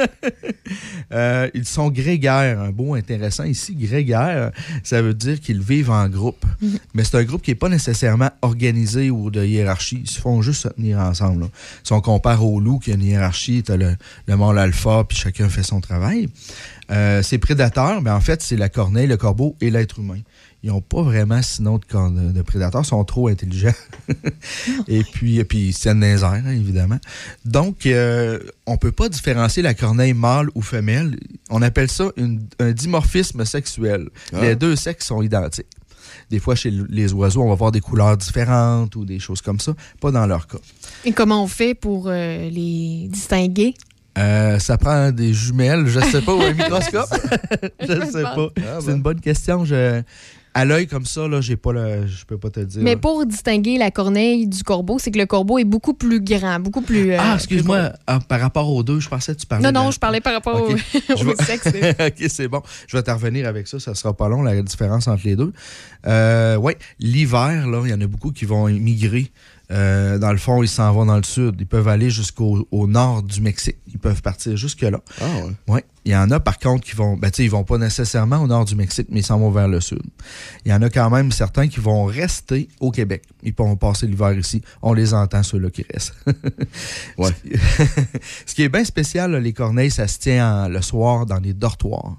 Euh, 1.13 1.51
ils 1.55 1.65
sont 1.65 1.91
grégaires. 1.91 2.61
Un 2.61 2.71
mot 2.71 2.95
intéressant 2.95 3.43
ici, 3.43 3.75
grégaire, 3.75 4.53
ça 4.85 5.03
veut 5.03 5.15
dire 5.15 5.41
qu'ils 5.41 5.61
vivent 5.61 5.91
en 5.91 6.09
groupe. 6.09 6.45
Mais 6.95 7.03
c'est 7.03 7.17
un 7.17 7.25
groupe 7.25 7.43
qui 7.43 7.51
n'est 7.51 7.57
pas 7.57 7.69
nécessairement 7.69 8.31
organisé 8.43 9.11
ou 9.11 9.31
de 9.31 9.45
hiérarchie. 9.45 10.03
Ils 10.05 10.11
se 10.11 10.21
font 10.21 10.41
juste 10.43 10.63
se 10.63 10.69
tenir 10.69 10.99
ensemble. 11.01 11.41
là. 11.43 11.47
Si 11.83 11.93
on 11.93 12.01
compare 12.01 12.45
au 12.47 12.61
loup 12.61 12.79
qui 12.79 12.93
a 12.93 12.95
une 12.95 13.03
hiérarchie, 13.03 13.65
tu 13.65 13.73
as 13.73 13.77
le, 13.77 13.97
le 14.27 14.37
mâle 14.37 14.59
alpha, 14.59 15.03
puis 15.09 15.19
chacun 15.19 15.49
fait 15.49 15.65
son 15.65 15.81
travail. 15.81 16.29
Euh, 16.93 17.23
ces 17.23 17.39
prédateurs, 17.39 18.01
ben 18.03 18.15
en 18.15 18.21
fait, 18.21 18.41
c'est 18.41 18.57
la 18.57 18.69
corneille, 18.69 19.09
le 19.09 19.17
corbeau 19.17 19.57
et 19.61 19.71
l'être 19.71 19.99
humain. 19.99 20.21
Ils 20.63 20.69
n'ont 20.71 20.83
pas 20.83 21.03
vraiment 21.03 21.41
sinon 21.41 21.79
de, 21.79 22.33
de 22.33 22.43
prédateurs, 22.43 22.83
ils 22.83 22.87
sont 22.87 23.03
trop 23.05 23.29
intelligents. 23.29 23.73
et 24.89 25.03
puis, 25.05 25.39
et 25.39 25.45
puis 25.45 25.69
ils 25.69 25.73
se 25.73 25.81
tiennent 25.81 26.01
dans 26.01 26.07
les 26.07 26.23
airs, 26.23 26.33
hein, 26.33 26.51
évidemment. 26.51 26.99
Donc, 27.45 27.87
euh, 27.87 28.39
on 28.67 28.73
ne 28.73 28.77
peut 28.77 28.93
pas 28.93 29.09
différencier 29.09 29.63
la 29.63 29.73
corneille 29.75 30.13
mâle 30.15 30.49
ou 30.55 30.61
femelle. 30.63 31.19
On 31.49 31.63
appelle 31.63 31.91
ça 31.91 32.11
une- 32.17 32.43
un 32.59 32.73
dimorphisme 32.73 33.45
sexuel. 33.45 34.09
Ah. 34.35 34.43
Les 34.43 34.57
deux 34.57 34.77
sexes 34.77 35.07
sont 35.07 35.23
identiques. 35.23 35.67
Des 36.31 36.39
fois, 36.41 36.55
chez 36.55 36.71
les 36.71 37.13
oiseaux, 37.13 37.43
on 37.43 37.49
va 37.49 37.55
voir 37.55 37.73
des 37.73 37.81
couleurs 37.81 38.17
différentes 38.17 38.95
ou 38.97 39.05
des 39.05 39.19
choses 39.19 39.41
comme 39.41 39.61
ça. 39.61 39.75
Pas 40.01 40.11
dans 40.11 40.27
leur 40.27 40.47
cas. 40.47 40.59
Et 41.05 41.13
comment 41.13 41.43
on 41.43 41.47
fait 41.49 41.75
pour 41.75 42.07
euh, 42.09 42.49
les 42.51 43.09
distinguer? 43.09 43.75
Euh, 44.19 44.59
ça 44.59 44.77
prend 44.77 45.11
des 45.13 45.33
jumelles, 45.33 45.87
je 45.87 46.01
sais 46.01 46.21
pas, 46.21 46.35
ou 46.35 46.43
un 46.43 46.53
microscope. 46.53 47.09
je 47.81 48.07
sais 48.13 48.23
pas. 48.23 48.49
C'est 48.81 48.91
une 48.93 49.03
bonne 49.03 49.21
question. 49.21 49.65
Je... 49.65 50.03
À 50.53 50.65
l'œil 50.65 50.87
comme 50.89 51.05
ça, 51.07 51.29
là, 51.29 51.41
j'ai 51.41 51.57
pas 51.57 51.73
le... 51.73 52.07
je 52.09 52.25
peux 52.25 52.37
pas 52.37 52.51
te 52.51 52.59
le 52.61 52.67
dire. 52.67 52.83
Mais 52.83 52.97
pour 52.97 53.25
distinguer 53.25 53.79
la 53.79 53.91
corneille 53.93 54.49
du 54.49 54.63
corbeau, 54.65 54.99
c'est 54.99 55.11
que 55.13 55.19
le 55.19 55.27
corbeau 55.27 55.59
est 55.59 55.65
beaucoup 55.65 55.95
plus 55.95 56.21
grand, 56.21 56.59
beaucoup 56.59 56.81
plus. 56.81 57.13
euh, 57.13 57.19
Ah, 57.21 57.35
excuse-moi, 57.37 57.93
ah, 58.07 58.19
par 58.27 58.41
rapport 58.41 58.69
aux 58.69 58.83
deux, 58.83 58.99
je 58.99 59.09
pensais 59.09 59.35
que 59.35 59.41
tu 59.41 59.47
parlais. 59.47 59.71
Non, 59.71 59.85
non, 59.85 59.91
je 59.93 59.99
parlais 60.01 60.21
par 60.21 60.33
rapport 60.33 60.61
au, 60.61 60.75
vais- 61.25 61.45
sexe. 61.45 61.69
ok, 62.01 62.25
c'est 62.29 62.49
bon. 62.49 62.63
Je 62.89 62.97
vais 62.97 63.03
te 63.03 63.11
revenir 63.13 63.47
avec 63.47 63.69
ça. 63.69 63.79
Ça 63.79 63.95
sera 63.95 64.13
pas 64.17 64.29
long, 64.29 64.43
la 64.43 64.61
différence 64.63 65.07
entre 65.07 65.23
les 65.25 65.37
deux. 65.37 65.53
Euh, 66.07 66.57
oui, 66.57 66.73
l'hiver, 66.99 67.69
là, 67.69 67.83
il 67.85 67.91
y 67.91 67.95
en 67.95 68.01
a 68.01 68.07
beaucoup 68.07 68.33
qui 68.33 68.45
vont 68.45 68.67
migrer. 68.69 69.31
Euh, 69.71 70.19
dans 70.19 70.33
le 70.33 70.39
fond, 70.39 70.65
ils 70.65 70.69
s'en 70.69 70.93
vont 70.93 71.07
dans 71.07 71.17
le 71.17 71.23
sud. 71.23 71.55
Ils 71.61 71.67
peuvent 71.67 71.87
aller 71.87 72.11
jusqu'au 72.11 72.67
au 72.73 72.87
nord 72.89 73.23
du 73.23 73.41
Mexique. 73.41 73.77
Ils 73.93 74.01
peuvent 74.01 74.21
partir 74.21 74.57
jusque-là. 74.57 74.99
Ah, 75.21 75.25
ouais. 75.45 75.53
Oui. 75.69 75.81
Il 76.07 76.13
y 76.13 76.17
en 76.17 76.31
a, 76.31 76.41
par 76.41 76.59
contre, 76.59 76.83
qui 76.87 76.97
vont. 76.97 77.17
Ben, 77.19 77.31
tu 77.31 77.37
sais, 77.37 77.45
ils 77.45 77.51
vont 77.51 77.63
pas 77.65 77.77
nécessairement 77.77 78.39
au 78.39 78.47
nord 78.47 78.65
du 78.65 78.75
Mexique, 78.75 79.09
mais 79.11 79.21
ils 79.21 79.27
s'en 79.27 79.39
vont 79.39 79.51
vers 79.51 79.69
le 79.69 79.81
sud. 79.83 80.01
Il 80.65 80.71
y 80.71 80.75
en 80.75 80.81
a 80.81 80.89
quand 80.89 81.11
même 81.11 81.31
certains 81.31 81.69
qui 81.69 81.79
vont 81.81 82.05
rester 82.07 82.69
au 82.81 82.91
Québec. 82.91 83.25
Ils 83.43 83.55
vont 83.55 83.77
passer 83.77 84.07
l'hiver 84.07 84.33
ici. 84.33 84.63
On 84.81 84.95
les 84.95 85.13
entend, 85.13 85.43
ceux-là 85.43 85.69
qui 85.71 85.85
restent. 85.93 86.15
Ouais. 87.19 87.31
Ce 88.47 88.55
qui 88.55 88.63
est 88.63 88.69
bien 88.71 88.85
spécial, 88.85 89.33
là, 89.33 89.41
les 89.41 89.53
corneilles, 89.53 89.91
ça 89.91 90.09
se 90.09 90.19
tient 90.19 90.65
en- 90.65 90.69
le 90.69 90.81
soir 90.81 91.27
dans 91.27 91.39
les 91.39 91.53
dortoirs. 91.53 92.17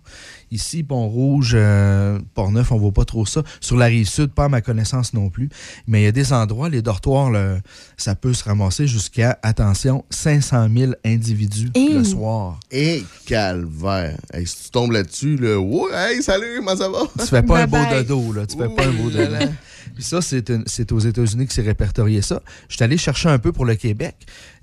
Ici, 0.51 0.83
Pont-Rouge, 0.83 1.53
euh, 1.55 2.19
Port-Neuf, 2.33 2.71
on 2.71 2.77
voit 2.77 2.91
pas 2.91 3.05
trop 3.05 3.25
ça. 3.25 3.41
Sur 3.61 3.77
la 3.77 3.85
rive 3.85 4.07
sud, 4.07 4.31
pas 4.33 4.45
à 4.45 4.49
ma 4.49 4.61
connaissance 4.61 5.13
non 5.13 5.29
plus. 5.29 5.49
Mais 5.87 6.01
il 6.01 6.03
y 6.03 6.07
a 6.07 6.11
des 6.11 6.33
endroits, 6.33 6.67
les 6.69 6.81
dortoirs, 6.81 7.31
là, 7.31 7.57
ça 7.97 8.15
peut 8.15 8.33
se 8.33 8.43
ramasser 8.43 8.85
jusqu'à, 8.85 9.39
attention, 9.43 10.03
500 10.09 10.67
000 10.75 10.91
individus 11.05 11.69
Hey! 11.73 11.93
le 11.93 12.03
soir. 12.03 12.59
Et 12.69 13.03
calvaire. 13.25 14.17
Hey, 14.33 14.45
si 14.45 14.65
tu 14.65 14.69
tombes 14.71 14.91
là-dessus, 14.91 15.37
là, 15.37 15.57
ouais, 15.59 15.89
hey, 15.93 16.21
salut, 16.21 16.57
comment 16.57 16.75
ça 16.75 16.89
va? 16.89 16.99
Tu 17.19 17.25
fais 17.27 17.43
pas 17.43 17.61
un 17.63 17.67
beau 17.67 17.77
Bye-bye. 17.77 18.05
dodo, 18.05 18.33
là. 18.33 18.45
Tu 18.45 18.57
fais 18.57 18.69
pas 18.69 18.85
un 18.85 18.91
beau 18.91 19.09
dodo. 19.09 19.35
Puis 19.95 20.03
ça, 20.03 20.19
c'est 20.21 20.91
aux 20.91 20.99
États-Unis 20.99 21.47
que 21.47 21.53
c'est 21.53 21.61
répertorié 21.63 22.21
ça. 22.21 22.41
Je 22.69 22.75
suis 22.75 22.83
allé 22.83 22.97
chercher 22.97 23.29
un 23.29 23.39
peu 23.39 23.51
pour 23.51 23.65
le 23.65 23.75
Québec. 23.75 24.15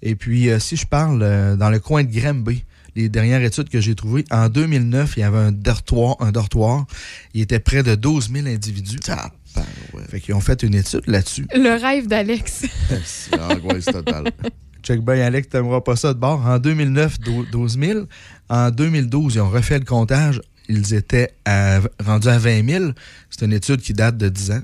Et 0.02 0.14
puis, 0.14 0.48
euh, 0.48 0.58
si 0.58 0.76
je 0.76 0.86
parle 0.86 1.20
euh, 1.22 1.56
dans 1.56 1.70
le 1.70 1.80
coin 1.80 2.04
de 2.04 2.10
Granby, 2.12 2.64
les 3.02 3.08
dernières 3.08 3.42
études 3.42 3.68
que 3.68 3.80
j'ai 3.80 3.94
trouvées, 3.94 4.24
en 4.30 4.48
2009, 4.48 5.14
il 5.16 5.20
y 5.20 5.22
avait 5.22 5.38
un 5.38 5.52
dortoir. 5.52 6.16
Un 6.20 6.32
dortoir. 6.32 6.86
Il 7.34 7.42
était 7.42 7.60
près 7.60 7.82
de 7.82 7.94
12 7.94 8.30
000 8.32 8.46
individus. 8.48 8.98
Tabarouette. 8.98 10.10
Fait 10.10 10.20
qu'ils 10.20 10.34
ont 10.34 10.40
fait 10.40 10.62
une 10.62 10.74
étude 10.74 11.02
là-dessus. 11.06 11.46
Le 11.54 11.80
rêve 11.80 12.08
d'Alex. 12.08 12.64
C'est 13.04 13.92
totale. 13.92 14.24
Check 14.82 15.04
bien, 15.04 15.20
Alex, 15.24 15.48
t'aimeras 15.48 15.80
pas 15.80 15.96
ça 15.96 16.14
de 16.14 16.18
bord. 16.18 16.44
En 16.46 16.58
2009, 16.58 17.20
dou- 17.20 17.46
12 17.52 17.78
000. 17.78 18.00
En 18.48 18.70
2012, 18.70 19.34
ils 19.36 19.40
ont 19.40 19.50
refait 19.50 19.78
le 19.78 19.84
comptage. 19.84 20.40
Ils 20.68 20.94
étaient 20.94 21.30
à- 21.44 21.80
rendus 22.04 22.28
à 22.28 22.38
20 22.38 22.68
000. 22.68 22.84
C'est 23.30 23.44
une 23.44 23.52
étude 23.52 23.80
qui 23.80 23.92
date 23.92 24.16
de 24.16 24.28
10 24.28 24.50
ans. 24.52 24.60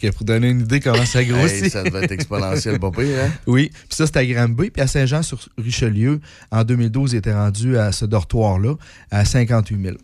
Que 0.00 0.08
pour 0.10 0.24
donner 0.24 0.48
une 0.50 0.60
idée 0.60 0.80
comment 0.80 1.04
ça 1.04 1.24
grossit. 1.24 1.64
Hey, 1.64 1.70
ça 1.70 1.82
devait 1.82 2.04
être 2.04 2.12
exponentiel, 2.12 2.78
pas 2.78 2.90
pire, 2.90 3.18
hein? 3.24 3.30
Oui, 3.46 3.70
puis 3.72 3.96
ça, 3.96 4.06
c'était 4.06 4.18
à 4.20 4.26
Granby. 4.26 4.70
Puis 4.70 4.82
à 4.82 4.86
Saint-Jean-sur-Richelieu, 4.86 6.20
en 6.50 6.64
2012, 6.64 7.12
il 7.12 7.16
était 7.16 7.34
rendu 7.34 7.78
à 7.78 7.92
ce 7.92 8.04
dortoir-là 8.04 8.74
à 9.10 9.24
58 9.24 9.82
000. 9.82 9.96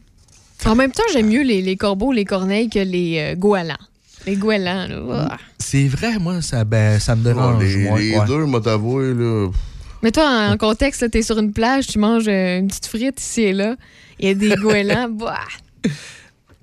En 0.64 0.74
même 0.76 0.92
temps, 0.92 1.02
j'aime 1.12 1.28
mieux 1.28 1.42
les, 1.42 1.60
les 1.62 1.76
corbeaux, 1.76 2.12
les 2.12 2.24
corneilles 2.24 2.70
que 2.70 2.78
les 2.78 3.18
euh, 3.18 3.34
goélands. 3.34 3.74
Les 4.26 4.36
goélands, 4.36 4.86
là. 4.88 5.36
C'est 5.58 5.88
vrai, 5.88 6.18
moi, 6.18 6.40
ça, 6.42 6.64
ben, 6.64 7.00
ça 7.00 7.16
me 7.16 7.24
dérange. 7.24 7.56
Oh, 7.58 7.62
les 7.62 7.88
moi, 7.88 7.98
les 7.98 8.16
ouais. 8.16 8.26
deux, 8.26 8.44
moi, 8.44 8.60
t'avouer, 8.60 9.12
là. 9.14 9.48
Mais 10.02 10.12
toi, 10.12 10.48
en 10.50 10.56
contexte, 10.56 11.02
là, 11.02 11.08
t'es 11.08 11.22
sur 11.22 11.38
une 11.38 11.52
plage, 11.52 11.86
tu 11.88 11.98
manges 11.98 12.28
euh, 12.28 12.58
une 12.58 12.68
petite 12.68 12.86
frite 12.86 13.20
ici 13.20 13.42
et 13.42 13.52
là. 13.52 13.76
Il 14.20 14.28
y 14.28 14.30
a 14.30 14.34
des 14.34 14.54
goélands. 14.62 15.08
bah. 15.08 15.38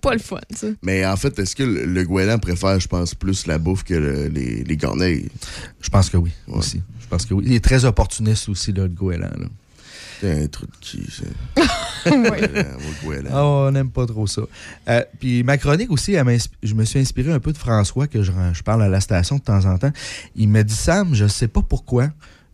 Pas 0.01 0.13
le 0.13 0.19
fun, 0.19 0.39
ça. 0.55 0.67
Mais 0.81 1.05
en 1.05 1.15
fait, 1.17 1.37
est-ce 1.39 1.55
que 1.55 1.63
le, 1.63 1.85
le 1.85 2.03
goéland 2.03 2.39
préfère, 2.39 2.79
je 2.79 2.87
pense, 2.87 3.15
plus 3.15 3.45
la 3.47 3.57
bouffe 3.57 3.83
que 3.83 3.93
le- 3.93 4.27
les, 4.27 4.63
les 4.63 4.77
corneilles? 4.77 5.29
Je 5.81 5.89
pense 5.89 6.09
que 6.09 6.17
oui, 6.17 6.31
aussi. 6.47 6.81
Je 7.01 7.07
pense 7.07 7.25
que 7.25 7.33
oui. 7.33 7.43
Il 7.47 7.53
est 7.53 7.63
très 7.63 7.85
opportuniste 7.85 8.49
aussi, 8.49 8.71
là, 8.71 8.83
le 8.83 8.89
goéland. 8.89 9.29
Là. 9.37 9.47
C'est 10.21 10.43
un 10.43 10.47
truc 10.47 10.69
qui. 10.81 11.01
Ah, 13.31 13.43
on 13.45 13.71
n'aime 13.71 13.89
pas 13.89 14.05
trop 14.05 14.25
ça. 14.27 14.41
Euh, 14.87 15.03
puis 15.19 15.43
ma 15.43 15.57
chronique 15.57 15.91
aussi, 15.91 16.13
elle 16.13 16.37
je 16.63 16.73
me 16.73 16.85
suis 16.85 16.99
inspiré 16.99 17.31
un 17.31 17.39
peu 17.39 17.51
de 17.51 17.57
François, 17.57 18.07
que 18.07 18.23
je, 18.23 18.31
je 18.53 18.63
parle 18.63 18.83
à 18.83 18.87
la 18.89 19.01
station 19.01 19.35
de 19.37 19.41
temps 19.41 19.65
en 19.65 19.77
temps. 19.77 19.91
Il 20.35 20.49
m'a 20.49 20.63
dit 20.63 20.73
Sam, 20.73 21.13
je 21.13 21.27
sais 21.27 21.47
pas 21.47 21.61
pourquoi, 21.61 22.09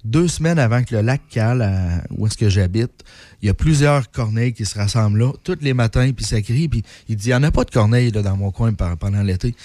deux 0.06 0.28
semaines 0.28 0.60
avant 0.60 0.84
que 0.84 0.96
le 0.96 1.02
lac 1.02 1.22
cale, 1.30 1.62
à- 1.62 2.04
où 2.12 2.28
est-ce 2.28 2.38
que 2.38 2.48
j'habite, 2.50 3.04
il 3.42 3.48
y 3.48 3.50
a 3.50 3.54
plusieurs 3.54 4.10
corneilles 4.12 4.54
qui 4.54 4.66
se 4.66 4.78
rassemblent 4.78 5.20
là, 5.20 5.32
tous 5.44 5.58
les 5.62 5.74
matins, 5.74 6.12
puis 6.16 6.24
ça 6.26 6.42
crie. 6.42 6.70
Puis 6.70 6.84
il 7.10 7.16
dit 7.16 7.26
il 7.28 7.30
n'y 7.30 7.36
en 7.36 7.44
a 7.44 7.52
pas 7.52 7.64
de 7.64 7.72
corneilles 7.72 8.12
là, 8.12 8.22
dans 8.22 8.38
mon 8.38 8.52
coin 8.52 8.74
pendant 8.74 9.22
l'été. 9.24 9.56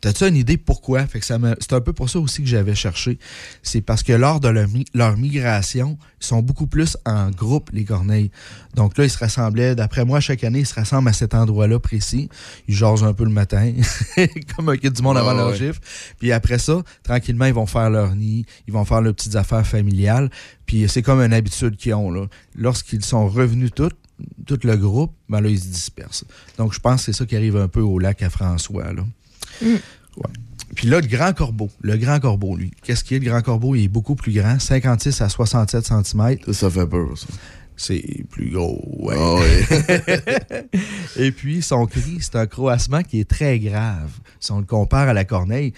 T'as-tu 0.00 0.26
une 0.26 0.36
idée 0.36 0.56
pourquoi? 0.56 1.06
Fait 1.06 1.20
que 1.20 1.26
ça 1.26 1.38
me- 1.38 1.54
c'est 1.60 1.72
un 1.74 1.80
peu 1.80 1.92
pour 1.92 2.08
ça 2.08 2.18
aussi 2.18 2.42
que 2.42 2.48
j'avais 2.48 2.74
cherché. 2.74 3.18
C'est 3.62 3.80
parce 3.82 4.02
que 4.02 4.12
lors 4.12 4.40
de 4.40 4.48
leur, 4.48 4.68
mi- 4.68 4.86
leur 4.94 5.16
migration, 5.16 5.98
ils 6.20 6.26
sont 6.26 6.40
beaucoup 6.42 6.66
plus 6.66 6.96
en 7.04 7.30
groupe, 7.30 7.70
les 7.72 7.84
corneilles. 7.84 8.30
Donc 8.74 8.96
là, 8.96 9.04
ils 9.04 9.10
se 9.10 9.18
rassemblaient, 9.18 9.74
d'après 9.74 10.04
moi, 10.04 10.20
chaque 10.20 10.42
année, 10.44 10.60
ils 10.60 10.66
se 10.66 10.74
rassemblent 10.74 11.08
à 11.08 11.12
cet 11.12 11.34
endroit-là 11.34 11.78
précis. 11.80 12.28
Ils 12.68 12.74
jasent 12.74 13.04
un 13.04 13.12
peu 13.12 13.24
le 13.24 13.30
matin, 13.30 13.72
comme 14.56 14.68
un 14.70 14.76
kid 14.76 14.92
du 14.92 15.02
monde 15.02 15.18
avant 15.18 15.30
Ouais, 15.32 15.36
leur 15.36 15.60
ouais. 15.60 15.72
Puis 16.18 16.32
après 16.32 16.58
ça, 16.58 16.82
tranquillement, 17.02 17.44
ils 17.46 17.54
vont 17.54 17.66
faire 17.66 17.90
leur 17.90 18.14
nid, 18.14 18.46
ils 18.66 18.72
vont 18.72 18.84
faire 18.84 19.00
leurs 19.02 19.14
petites 19.14 19.36
affaires 19.36 19.66
familiales. 19.66 20.30
Puis 20.66 20.88
c'est 20.88 21.02
comme 21.02 21.20
une 21.20 21.32
habitude 21.32 21.76
qu'ils 21.76 21.94
ont. 21.94 22.10
Là. 22.10 22.26
Lorsqu'ils 22.54 23.04
sont 23.04 23.28
revenus 23.28 23.70
tous, 23.74 23.90
tout 24.46 24.58
le 24.64 24.76
groupe, 24.76 25.12
ben 25.28 25.40
là, 25.40 25.48
ils 25.48 25.58
se 25.60 25.66
dispersent. 25.68 26.24
Donc 26.58 26.72
je 26.74 26.78
pense 26.78 27.00
que 27.00 27.12
c'est 27.12 27.18
ça 27.18 27.26
qui 27.26 27.36
arrive 27.36 27.56
un 27.56 27.68
peu 27.68 27.80
au 27.80 27.98
lac 27.98 28.22
à 28.22 28.30
François. 28.30 28.92
Là. 28.92 29.04
Ouais. 29.62 30.30
Puis 30.74 30.88
là, 30.88 31.00
le 31.00 31.06
grand 31.06 31.32
corbeau. 31.32 31.68
Le 31.80 31.96
grand 31.96 32.20
corbeau, 32.20 32.56
lui. 32.56 32.70
Qu'est-ce 32.82 33.04
qu'il 33.04 33.16
est, 33.16 33.20
le 33.20 33.30
grand 33.30 33.42
corbeau? 33.42 33.74
Il 33.74 33.84
est 33.84 33.88
beaucoup 33.88 34.14
plus 34.14 34.32
grand, 34.32 34.58
56 34.58 35.20
à 35.20 35.28
67 35.28 35.86
cm. 35.86 36.36
Ça, 36.46 36.52
ça 36.52 36.70
fait 36.70 36.86
peur, 36.86 37.16
ça. 37.16 37.26
C'est 37.76 38.24
plus 38.30 38.50
gros, 38.50 38.78
ouais. 38.98 39.16
Ouais. 39.16 40.66
Et 41.16 41.32
puis, 41.32 41.62
son 41.62 41.86
cri, 41.86 42.18
c'est 42.20 42.36
un 42.36 42.46
croassement 42.46 43.02
qui 43.02 43.20
est 43.20 43.28
très 43.28 43.58
grave. 43.58 44.10
Si 44.38 44.52
on 44.52 44.58
le 44.58 44.66
compare 44.66 45.08
à 45.08 45.14
la 45.14 45.24
corneille, 45.24 45.72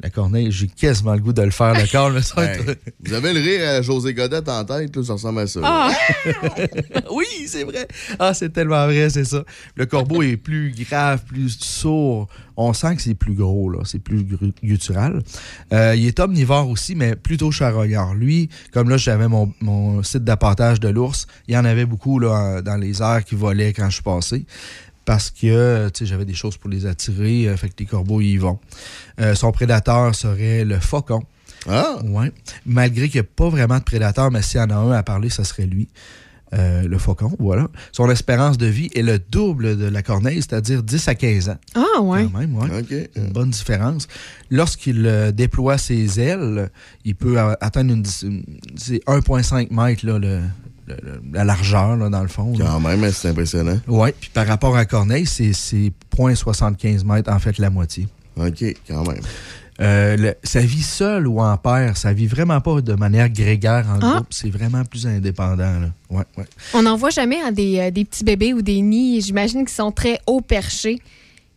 la, 0.00 0.10
corneille, 0.10 0.50
j'ai 0.50 0.66
quasiment 0.66 1.14
le 1.14 1.20
goût 1.20 1.32
de 1.32 1.42
le 1.42 1.50
faire, 1.50 1.74
être- 1.76 1.92
Ben, 2.36 2.76
vous 3.04 3.12
avez 3.12 3.32
le 3.32 3.40
rire 3.40 3.68
à 3.68 3.82
José 3.82 4.14
Godette 4.14 4.48
en 4.48 4.64
tête, 4.64 4.96
là, 4.96 5.02
ça 5.04 5.12
ressemble 5.14 5.40
à 5.40 5.46
ça. 5.46 5.60
Ah! 5.62 5.92
oui, 7.12 7.26
c'est 7.46 7.64
vrai. 7.64 7.86
Ah, 8.18 8.34
c'est 8.34 8.52
tellement 8.52 8.86
vrai, 8.86 9.10
c'est 9.10 9.24
ça. 9.24 9.44
Le 9.76 9.86
corbeau 9.86 10.22
est 10.22 10.36
plus 10.36 10.72
grave, 10.88 11.22
plus 11.24 11.50
sourd. 11.60 12.28
On 12.56 12.72
sent 12.72 12.96
que 12.96 13.02
c'est 13.02 13.14
plus 13.14 13.34
gros, 13.34 13.70
là. 13.70 13.80
C'est 13.84 13.98
plus 13.98 14.24
guttural. 14.62 15.22
Euh, 15.72 15.94
il 15.96 16.06
est 16.06 16.20
omnivore 16.20 16.68
aussi, 16.68 16.94
mais 16.94 17.16
plutôt 17.16 17.50
charognard. 17.50 18.14
Lui, 18.14 18.48
comme 18.72 18.90
là, 18.90 18.96
j'avais 18.96 19.28
mon, 19.28 19.52
mon 19.60 20.02
site 20.02 20.24
d'appartage 20.24 20.80
de 20.80 20.88
l'ours, 20.88 21.26
il 21.48 21.54
y 21.54 21.56
en 21.56 21.64
avait 21.64 21.86
beaucoup 21.86 22.18
là, 22.18 22.60
dans 22.60 22.76
les 22.76 23.00
airs 23.00 23.24
qui 23.24 23.34
volaient 23.34 23.72
quand 23.72 23.88
je 23.88 23.94
suis 23.94 24.02
passé. 24.02 24.44
Parce 25.04 25.30
que 25.30 25.88
tu 25.88 25.98
sais, 26.00 26.06
j'avais 26.06 26.24
des 26.24 26.34
choses 26.34 26.56
pour 26.56 26.70
les 26.70 26.86
attirer, 26.86 27.48
euh, 27.48 27.56
fait 27.56 27.68
que 27.68 27.74
les 27.80 27.86
corbeaux 27.86 28.20
y 28.20 28.36
vont. 28.36 28.58
Euh, 29.20 29.34
son 29.34 29.50
prédateur 29.52 30.14
serait 30.14 30.64
le 30.64 30.78
faucon. 30.78 31.22
Ah! 31.68 31.98
Ouais. 32.04 32.32
Malgré 32.66 33.08
qu'il 33.08 33.20
n'y 33.20 33.26
a 33.26 33.30
pas 33.36 33.48
vraiment 33.48 33.78
de 33.78 33.84
prédateur, 33.84 34.30
mais 34.30 34.42
s'il 34.42 34.58
y 34.60 34.62
en 34.62 34.70
a 34.70 34.74
un 34.74 34.92
à 34.92 35.02
parler, 35.02 35.28
ça 35.30 35.44
serait 35.44 35.66
lui. 35.66 35.88
Euh, 36.54 36.82
le 36.86 36.98
faucon, 36.98 37.34
voilà. 37.38 37.68
Son 37.92 38.10
espérance 38.10 38.58
de 38.58 38.66
vie 38.66 38.90
est 38.94 39.00
le 39.02 39.18
double 39.18 39.78
de 39.78 39.86
la 39.86 40.02
corneille, 40.02 40.36
c'est-à-dire 40.42 40.82
10 40.82 41.08
à 41.08 41.14
15 41.14 41.48
ans. 41.48 41.56
Ah, 41.74 42.02
ouais. 42.02 42.24
Quand 42.30 42.38
même, 42.38 42.54
ouais. 42.56 42.68
Une 43.16 43.32
bonne 43.32 43.48
différence. 43.50 44.06
Lorsqu'il 44.50 45.06
euh, 45.06 45.32
déploie 45.32 45.78
ses 45.78 46.20
ailes, 46.20 46.70
il 47.06 47.14
peut 47.14 47.38
atteindre 47.38 47.94
une, 47.94 48.02
dis- 48.02 48.20
une- 48.26 48.44
c'est 48.76 49.00
1,5 49.06 49.70
mètres, 49.70 50.04
là, 50.06 50.18
le- 50.18 50.42
le- 51.02 51.22
la 51.32 51.44
largeur, 51.44 51.96
là, 51.96 52.08
dans 52.08 52.22
le 52.22 52.28
fond. 52.28 52.52
là. 52.58 52.64
Quand 52.66 52.80
même, 52.80 53.10
c'est 53.12 53.28
impressionnant. 53.28 53.78
Oui, 53.88 54.10
puis 54.20 54.30
par 54.32 54.46
rapport 54.46 54.76
à 54.76 54.84
Corneille, 54.84 55.26
c'est 55.26 55.52
c'est 55.52 55.92
0,75 56.16 57.04
mètres, 57.04 57.30
en 57.32 57.38
fait, 57.38 57.58
la 57.58 57.70
moitié. 57.70 58.08
OK, 58.36 58.64
quand 58.88 59.06
même. 59.06 59.20
Euh, 59.80 60.16
le- 60.16 60.34
ça 60.44 60.60
vit 60.60 60.82
seul 60.82 61.26
ou 61.26 61.40
en 61.40 61.56
paire, 61.56 61.96
ça 61.96 62.12
vit 62.12 62.26
vraiment 62.26 62.60
pas 62.60 62.80
de 62.80 62.92
manière 62.94 63.28
grégaire 63.30 63.86
en 63.88 63.98
Ah. 64.02 64.14
groupe, 64.14 64.26
c'est 64.30 64.50
vraiment 64.50 64.84
plus 64.84 65.06
indépendant. 65.06 65.80
Là. 65.80 65.88
Ouais, 66.10 66.24
ouais. 66.36 66.44
On 66.74 66.82
n'en 66.82 66.96
voit 66.96 67.10
jamais 67.10 67.40
à 67.42 67.50
des, 67.50 67.78
euh, 67.78 67.90
des 67.90 68.04
petits 68.04 68.22
bébés 68.24 68.52
ou 68.52 68.60
des 68.62 68.80
nids. 68.82 69.20
J'imagine 69.22 69.60
qu'ils 69.64 69.74
sont 69.74 69.90
très 69.90 70.20
haut 70.26 70.40
perchés. 70.42 71.00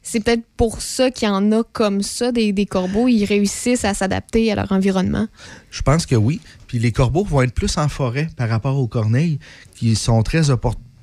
C'est 0.07 0.19
peut-être 0.19 0.43
pour 0.55 0.83
ça 0.83 1.09
qu'il 1.09 1.27
y 1.27 1.31
en 1.31 1.51
a 1.51 1.63
comme 1.63 2.03
ça, 2.03 2.31
des, 2.31 2.67
corbeaux. 2.67 3.07
Ils 3.07 3.25
réussissent 3.25 3.85
à 3.85 3.95
s'adapter 3.95 4.51
à 4.51 4.55
leur 4.55 4.71
environnement. 4.71 5.27
Je 5.71 5.81
pense 5.81 6.05
que 6.05 6.15
oui. 6.15 6.41
Puis 6.67 6.77
les 6.77 6.91
corbeaux 6.91 7.23
vont 7.23 7.41
être 7.41 7.55
plus 7.55 7.75
en 7.79 7.89
forêt 7.89 8.29
par 8.37 8.47
rapport 8.47 8.77
aux 8.77 8.87
corneilles, 8.87 9.39
qui 9.73 9.95
sont 9.95 10.21
très 10.21 10.43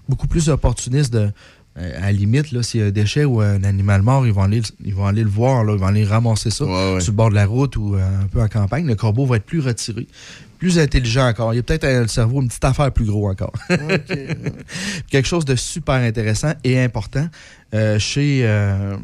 beaucoup 0.08 0.28
plus 0.28 0.48
opportunistes 0.48 1.12
de. 1.12 1.32
Euh, 1.78 1.96
à 1.98 2.00
la 2.02 2.12
limite, 2.12 2.52
là, 2.52 2.62
s'il 2.62 2.80
y 2.80 2.82
a 2.82 2.86
un 2.86 2.90
déchet 2.90 3.24
ou 3.24 3.40
un 3.40 3.64
animal 3.64 4.02
mort, 4.02 4.26
ils 4.26 4.32
vont 4.32 4.42
aller, 4.42 4.60
ils 4.84 4.94
vont 4.94 5.06
aller 5.06 5.22
le 5.22 5.30
voir, 5.30 5.64
là, 5.64 5.72
ils 5.72 5.78
vont 5.78 5.86
aller 5.86 6.04
ramasser 6.04 6.50
ça 6.50 6.64
Ouais, 6.64 6.94
ouais. 6.94 7.00
sur 7.00 7.12
le 7.12 7.16
bord 7.16 7.30
de 7.30 7.34
la 7.34 7.46
route 7.46 7.76
ou 7.76 7.94
euh, 7.96 8.22
un 8.22 8.26
peu 8.26 8.40
en 8.42 8.48
campagne. 8.48 8.86
Le 8.86 8.94
corbeau 8.94 9.24
va 9.26 9.36
être 9.36 9.44
plus 9.46 9.60
retiré, 9.60 10.06
plus 10.58 10.78
intelligent 10.78 11.26
encore. 11.28 11.54
Il 11.54 11.56
y 11.56 11.60
a 11.60 11.62
peut-être 11.62 11.84
un- 11.84 12.02
le 12.02 12.08
cerveau, 12.08 12.42
une 12.42 12.48
petite 12.48 12.64
affaire 12.64 12.92
plus 12.92 13.06
gros 13.06 13.30
encore. 13.30 13.52
Quelque 15.10 15.26
chose 15.28 15.44
de 15.44 15.56
super 15.56 15.94
intéressant 15.96 16.52
et 16.64 16.78
important 16.80 17.28
euh, 17.74 17.98
chez. 17.98 18.40
euh, 18.44 18.96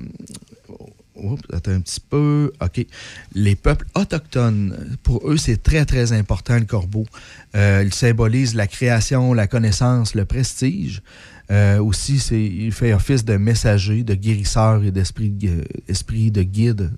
oups, 1.23 1.43
attends 1.53 1.73
un 1.73 1.81
petit 1.81 2.01
peu. 2.01 2.53
OK. 2.61 2.87
Les 3.35 3.57
peuples 3.57 3.87
autochtones, 3.95 4.97
pour 5.03 5.31
eux, 5.31 5.37
c'est 5.37 5.63
très, 5.63 5.85
très 5.85 6.13
important, 6.13 6.59
le 6.59 6.65
corbeau. 6.65 7.07
Euh, 7.55 7.83
il 7.85 7.93
symbolise 7.93 8.55
la 8.55 8.67
création, 8.67 9.35
la 9.35 9.47
connaissance, 9.47 10.15
le 10.15 10.25
prestige. 10.25 11.03
Euh, 11.51 11.79
aussi, 11.83 12.17
il 12.17 12.73
fait 12.73 12.93
office 12.93 13.25
de 13.25 13.37
messager, 13.37 14.03
de 14.03 14.15
guérisseur 14.15 14.85
et 14.85 14.91
d'esprit 14.91 15.31
de, 15.31 16.31
de 16.31 16.43
guide 16.43 16.91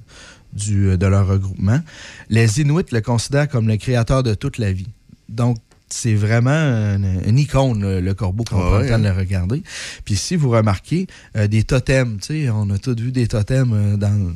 du, 0.53 0.97
de 0.99 1.07
leur 1.07 1.27
regroupement. 1.27 1.81
Les 2.29 2.61
Inuits 2.61 2.91
le 2.91 3.01
considèrent 3.01 3.49
comme 3.49 3.69
le 3.69 3.77
créateur 3.77 4.23
de 4.23 4.35
toute 4.35 4.59
la 4.59 4.73
vie. 4.73 4.89
Donc, 5.29 5.59
c'est 5.93 6.15
vraiment 6.15 6.51
une, 6.51 7.21
une 7.27 7.39
icône, 7.39 7.83
le, 7.83 8.01
le 8.01 8.15
corbeau, 8.15 8.45
qu'on 8.45 8.57
Ah 8.59 8.69
prend 8.69 8.79
le 8.79 8.89
temps 8.89 8.99
de 8.99 9.05
le 9.05 9.13
regarder. 9.13 9.63
Puis 10.05 10.17
si 10.17 10.37
vous 10.37 10.51
remarquez, 10.51 11.07
euh, 11.37 11.47
des 11.49 11.63
totems, 11.65 12.19
tu 12.19 12.45
sais, 12.45 12.51
on 12.51 12.71
a 12.71 12.79
tous 12.79 12.95
vu 12.95 13.13
des 13.13 13.27
totems 13.27 13.73
euh, 13.73 13.97
dans, 13.97 14.33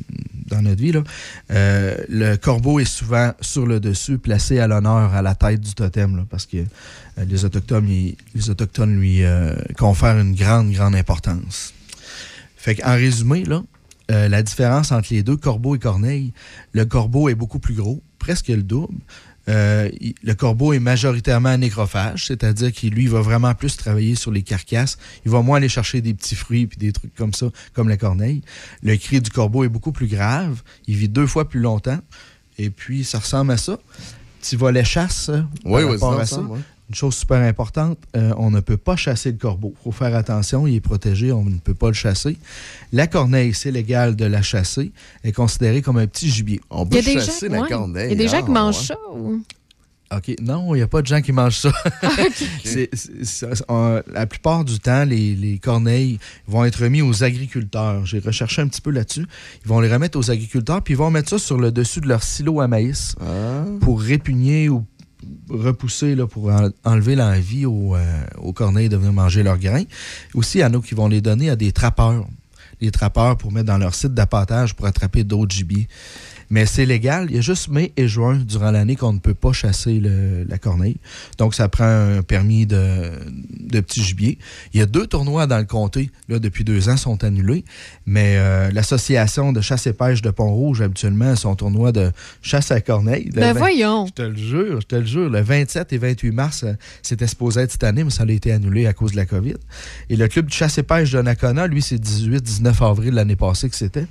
dans 0.47 0.61
notre 0.61 0.81
vie, 0.81 0.91
là. 0.91 1.03
Euh, 1.51 1.95
le 2.09 2.35
corbeau 2.35 2.79
est 2.79 2.85
souvent 2.85 3.33
sur 3.41 3.65
le 3.65 3.79
dessus, 3.79 4.17
placé 4.17 4.59
à 4.59 4.67
l'honneur, 4.67 5.13
à 5.13 5.21
la 5.21 5.33
tête 5.35 5.61
du 5.61 5.73
totem, 5.73 6.15
là, 6.17 6.23
parce 6.29 6.45
que 6.45 6.57
les 7.25 7.45
Autochtones, 7.45 7.87
ils- 7.89 8.15
les 8.33 8.49
Autochtones 8.49 8.99
lui 8.99 9.21
confèrent 9.77 10.19
une 10.19 10.35
grande, 10.35 10.71
grande 10.71 10.95
importance. 10.95 11.73
Fait 12.57 12.75
qu'en 12.75 12.93
résumé, 12.95 13.45
là, 13.45 13.63
la 14.09 14.43
différence 14.43 14.91
entre 14.91 15.07
les 15.13 15.23
deux, 15.23 15.37
corbeau 15.37 15.75
et 15.75 15.79
corneille, 15.79 16.33
le 16.73 16.85
corbeau 16.85 17.29
est 17.29 17.35
beaucoup 17.35 17.59
plus 17.59 17.73
gros, 17.75 18.01
presque 18.19 18.49
le 18.49 18.63
double. 18.63 18.95
Euh, 19.47 19.89
le 20.23 20.33
corbeau 20.33 20.73
est 20.73 20.79
majoritairement 20.79 21.57
nécrophage, 21.57 22.25
c'est-à-dire 22.25 22.71
qu'il 22.71 22.93
lui 22.93 23.07
va 23.07 23.21
vraiment 23.21 23.53
plus 23.53 23.77
travailler 23.77 24.15
sur 24.15 24.31
les 24.31 24.41
carcasses. 24.41 24.97
Il 25.25 25.31
va 25.31 25.41
moins 25.41 25.57
aller 25.57 25.69
chercher 25.69 26.01
des 26.01 26.13
petits 26.13 26.35
fruits 26.35 26.65
puis 26.67 26.77
des 26.77 26.91
trucs 26.91 27.13
comme 27.15 27.33
ça, 27.33 27.47
comme 27.73 27.87
la 27.89 27.97
corneille. 27.97 28.41
Le 28.81 28.95
cri 28.97 29.21
du 29.21 29.29
corbeau 29.29 29.63
est 29.63 29.69
beaucoup 29.69 29.91
plus 29.91 30.07
grave. 30.07 30.61
Il 30.87 30.95
vit 30.95 31.09
deux 31.09 31.27
fois 31.27 31.47
plus 31.47 31.59
longtemps. 31.59 31.99
Et 32.57 32.69
puis, 32.69 33.03
ça 33.03 33.19
ressemble 33.19 33.51
à 33.51 33.57
ça. 33.57 33.77
Petit 34.41 34.55
volet 34.55 34.83
chasse, 34.83 35.29
euh, 35.29 35.41
Oui, 35.65 35.83
oui, 35.83 35.99
ça 35.99 36.25
ça. 36.25 36.41
ouais. 36.41 36.59
Une 36.89 36.93
chose 36.95 37.15
super 37.15 37.41
importante, 37.41 37.97
euh, 38.15 38.31
on 38.37 38.51
ne 38.51 38.59
peut 38.59 38.77
pas 38.77 38.95
chasser 38.95 39.31
le 39.31 39.37
corbeau. 39.39 39.73
Il 39.79 39.83
faut 39.85 39.91
faire 39.91 40.15
attention, 40.15 40.67
il 40.67 40.75
est 40.75 40.81
protégé, 40.81 41.31
on 41.31 41.43
ne 41.43 41.57
peut 41.57 41.73
pas 41.73 41.87
le 41.87 41.93
chasser. 41.93 42.37
La 42.93 43.07
corneille, 43.07 43.55
c'est 43.55 43.71
légal 43.71 44.15
de 44.15 44.25
la 44.25 44.43
chasser, 44.43 44.91
est 45.23 45.31
considérée 45.31 45.81
comme 45.81 45.97
un 45.97 46.05
petit 46.05 46.29
gibier. 46.29 46.61
On 46.69 46.85
peut 46.85 47.01
chasser 47.01 47.47
gens, 47.47 47.53
la 47.53 47.61
ouais. 47.61 47.69
corneille. 47.69 48.07
Il 48.07 48.11
y 48.11 48.13
a 48.13 48.17
des 48.23 48.27
gens 48.27 48.37
ah, 48.41 48.43
qui 48.43 48.51
mangent 48.51 48.77
ouais. 48.81 48.85
ça. 48.85 48.97
ou- 49.15 49.41
OK. 50.15 50.35
Non, 50.39 50.75
il 50.75 50.77
n'y 50.77 50.83
a 50.83 50.87
pas 50.87 51.01
de 51.01 51.07
gens 51.07 51.19
qui 51.21 51.31
mangent 51.31 51.57
ça. 53.23 53.47
On- 53.67 54.01
la 54.13 54.27
plupart 54.27 54.63
du 54.63 54.79
temps, 54.79 55.03
les, 55.03 55.35
les 55.35 55.57
corneilles 55.57 56.19
vont 56.47 56.63
être 56.65 56.83
remis 56.83 57.01
aux 57.01 57.23
agriculteurs. 57.23 58.05
J'ai 58.05 58.19
recherché 58.19 58.61
un 58.61 58.67
petit 58.67 58.81
peu 58.81 58.91
là-dessus. 58.91 59.25
Ils 59.63 59.67
vont 59.67 59.79
les 59.79 59.91
remettre 59.91 60.17
aux 60.19 60.29
agriculteurs, 60.29 60.83
puis 60.83 60.93
ils 60.93 60.97
vont 60.97 61.09
mettre 61.09 61.29
ça 61.29 61.39
sur 61.39 61.57
le 61.57 61.71
dessus 61.71 61.99
de 62.01 62.07
leur 62.07 62.21
silo 62.23 62.61
à 62.61 62.67
maïs 62.67 63.15
Ah. 63.19 63.63
pour 63.81 63.99
répugner 64.01 64.69
ou 64.69 64.85
repousser, 65.49 66.15
là, 66.15 66.27
pour 66.27 66.49
en- 66.51 66.69
enlever 66.83 67.15
l'envie 67.15 67.65
aux, 67.65 67.95
euh, 67.95 68.23
aux 68.37 68.53
corneilles 68.53 68.89
de 68.89 68.97
venir 68.97 69.13
manger 69.13 69.43
leurs 69.43 69.57
grains. 69.57 69.83
Aussi, 70.33 70.57
il 70.57 70.61
y 70.61 70.63
qui 70.81 70.95
vont 70.95 71.07
les 71.07 71.21
donner 71.21 71.49
à 71.49 71.55
des 71.55 71.71
trappeurs. 71.71 72.25
Les 72.81 72.91
trappeurs 72.91 73.37
pour 73.37 73.51
mettre 73.51 73.67
dans 73.67 73.77
leur 73.77 73.95
site 73.95 74.13
d'appâtage 74.13 74.75
pour 74.75 74.85
attraper 74.85 75.23
d'autres 75.23 75.55
gibiers. 75.55 75.87
Mais 76.49 76.65
c'est 76.65 76.85
légal. 76.85 77.27
Il 77.29 77.35
y 77.35 77.39
a 77.39 77.41
juste 77.41 77.69
mai 77.69 77.91
et 77.97 78.07
juin 78.07 78.35
durant 78.37 78.71
l'année 78.71 78.95
qu'on 78.95 79.13
ne 79.13 79.19
peut 79.19 79.33
pas 79.33 79.51
chasser 79.51 79.99
le- 79.99 80.43
la 80.47 80.57
corneille. 80.57 80.97
Donc, 81.37 81.55
ça 81.55 81.67
prend 81.69 81.85
un 81.85 82.21
permis 82.21 82.65
de, 82.65 83.11
de 83.59 83.79
petit 83.79 84.03
gibier. 84.03 84.37
Il 84.73 84.79
y 84.79 84.83
a 84.83 84.85
deux 84.85 85.07
tournois 85.07 85.47
dans 85.47 85.57
le 85.57 85.63
comté, 85.65 86.11
là, 86.29 86.39
depuis 86.39 86.63
deux 86.63 86.89
ans, 86.89 86.97
sont 86.97 87.23
annulés. 87.23 87.65
Mais 88.05 88.35
euh, 88.37 88.69
l'association 88.71 89.53
de 89.53 89.61
chasse 89.61 89.87
et 89.87 89.93
pêche 89.93 90.21
de 90.21 90.29
Pont-Rouge, 90.29 90.81
habituellement, 90.81 91.35
son 91.35 91.55
tournoi 91.55 91.91
de 91.91 92.11
chasse 92.41 92.71
à 92.71 92.81
corneille. 92.81 93.25
le 93.33 93.41
Ben 93.41 93.53
voyons. 93.53 94.05
je 94.07 94.11
te 94.13 94.21
le 94.21 94.35
jure, 94.35 94.81
je 94.81 94.87
te 94.87 94.95
le 94.95 95.05
jure. 95.05 95.29
Le 95.29 95.41
27 95.41 95.93
et 95.93 95.97
28 95.97 96.31
mars, 96.31 96.63
euh, 96.63 96.73
c'était 97.01 97.27
supposé 97.27 97.61
être 97.61 97.71
cette 97.71 97.83
année, 97.83 98.03
mais 98.03 98.09
ça 98.11 98.23
a 98.23 98.31
été 98.31 98.51
annulé 98.51 98.85
à 98.87 98.93
cause 98.93 99.11
de 99.13 99.17
la 99.17 99.25
COVID. 99.25 99.55
Et 100.09 100.15
le 100.15 100.27
club 100.27 100.45
de 100.47 100.53
chasse 100.53 100.77
et 100.77 100.83
pêche 100.83 101.11
de 101.11 101.21
Nakona, 101.21 101.67
lui, 101.67 101.81
c'est 101.81 101.97
18-19 102.01 102.83
avril 102.83 103.13
l'année 103.15 103.35
passée 103.35 103.69
que 103.69 103.75
c'était. 103.75 104.05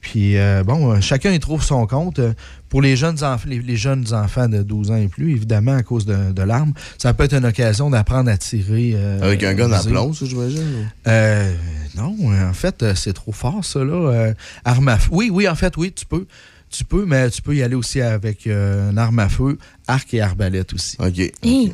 Puis, 0.00 0.36
euh, 0.38 0.62
bon, 0.64 0.92
euh, 0.92 1.00
chacun 1.00 1.32
y 1.32 1.40
trouve 1.40 1.62
son 1.62 1.86
compte. 1.86 2.18
Euh, 2.20 2.32
Pour 2.68 2.82
les 2.82 2.96
jeunes, 2.96 3.24
enfants, 3.24 3.48
les, 3.48 3.60
les 3.60 3.76
jeunes 3.76 4.12
enfants 4.14 4.48
de 4.48 4.62
12 4.62 4.90
ans 4.90 4.96
et 4.96 5.08
plus, 5.08 5.32
évidemment, 5.32 5.74
à 5.74 5.82
cause 5.82 6.06
de, 6.06 6.32
de 6.32 6.42
l'arme, 6.42 6.72
ça 6.98 7.14
peut 7.14 7.24
être 7.24 7.34
une 7.34 7.46
occasion 7.46 7.90
d'apprendre 7.90 8.30
à 8.30 8.36
tirer. 8.36 8.92
euh, 8.94 9.20
Avec 9.22 9.42
un 9.42 9.54
gun 9.54 9.72
à 9.72 9.82
plomb, 9.82 10.12
ça, 10.12 10.24
j'imagine. 10.26 10.88
Euh, 11.06 11.52
non, 11.96 12.14
en 12.48 12.52
fait, 12.52 12.84
c'est 12.94 13.12
trop 13.14 13.32
fort, 13.32 13.64
ça, 13.64 13.80
là. 13.84 14.10
Euh, 14.12 14.34
arme 14.64 14.88
à 14.88 14.98
feu. 14.98 15.08
Oui, 15.12 15.30
oui, 15.32 15.48
en 15.48 15.54
fait, 15.54 15.76
oui, 15.76 15.92
tu 15.92 16.06
peux. 16.06 16.26
Tu 16.70 16.84
peux, 16.84 17.06
mais 17.06 17.30
tu 17.30 17.40
peux 17.40 17.56
y 17.56 17.62
aller 17.62 17.74
aussi 17.74 18.02
avec 18.02 18.46
euh, 18.46 18.90
une 18.90 18.98
arme 18.98 19.18
à 19.20 19.30
feu, 19.30 19.56
arc 19.86 20.12
et 20.12 20.20
arbalète 20.20 20.74
aussi. 20.74 20.96
OK. 21.00 21.18
Hey. 21.42 21.72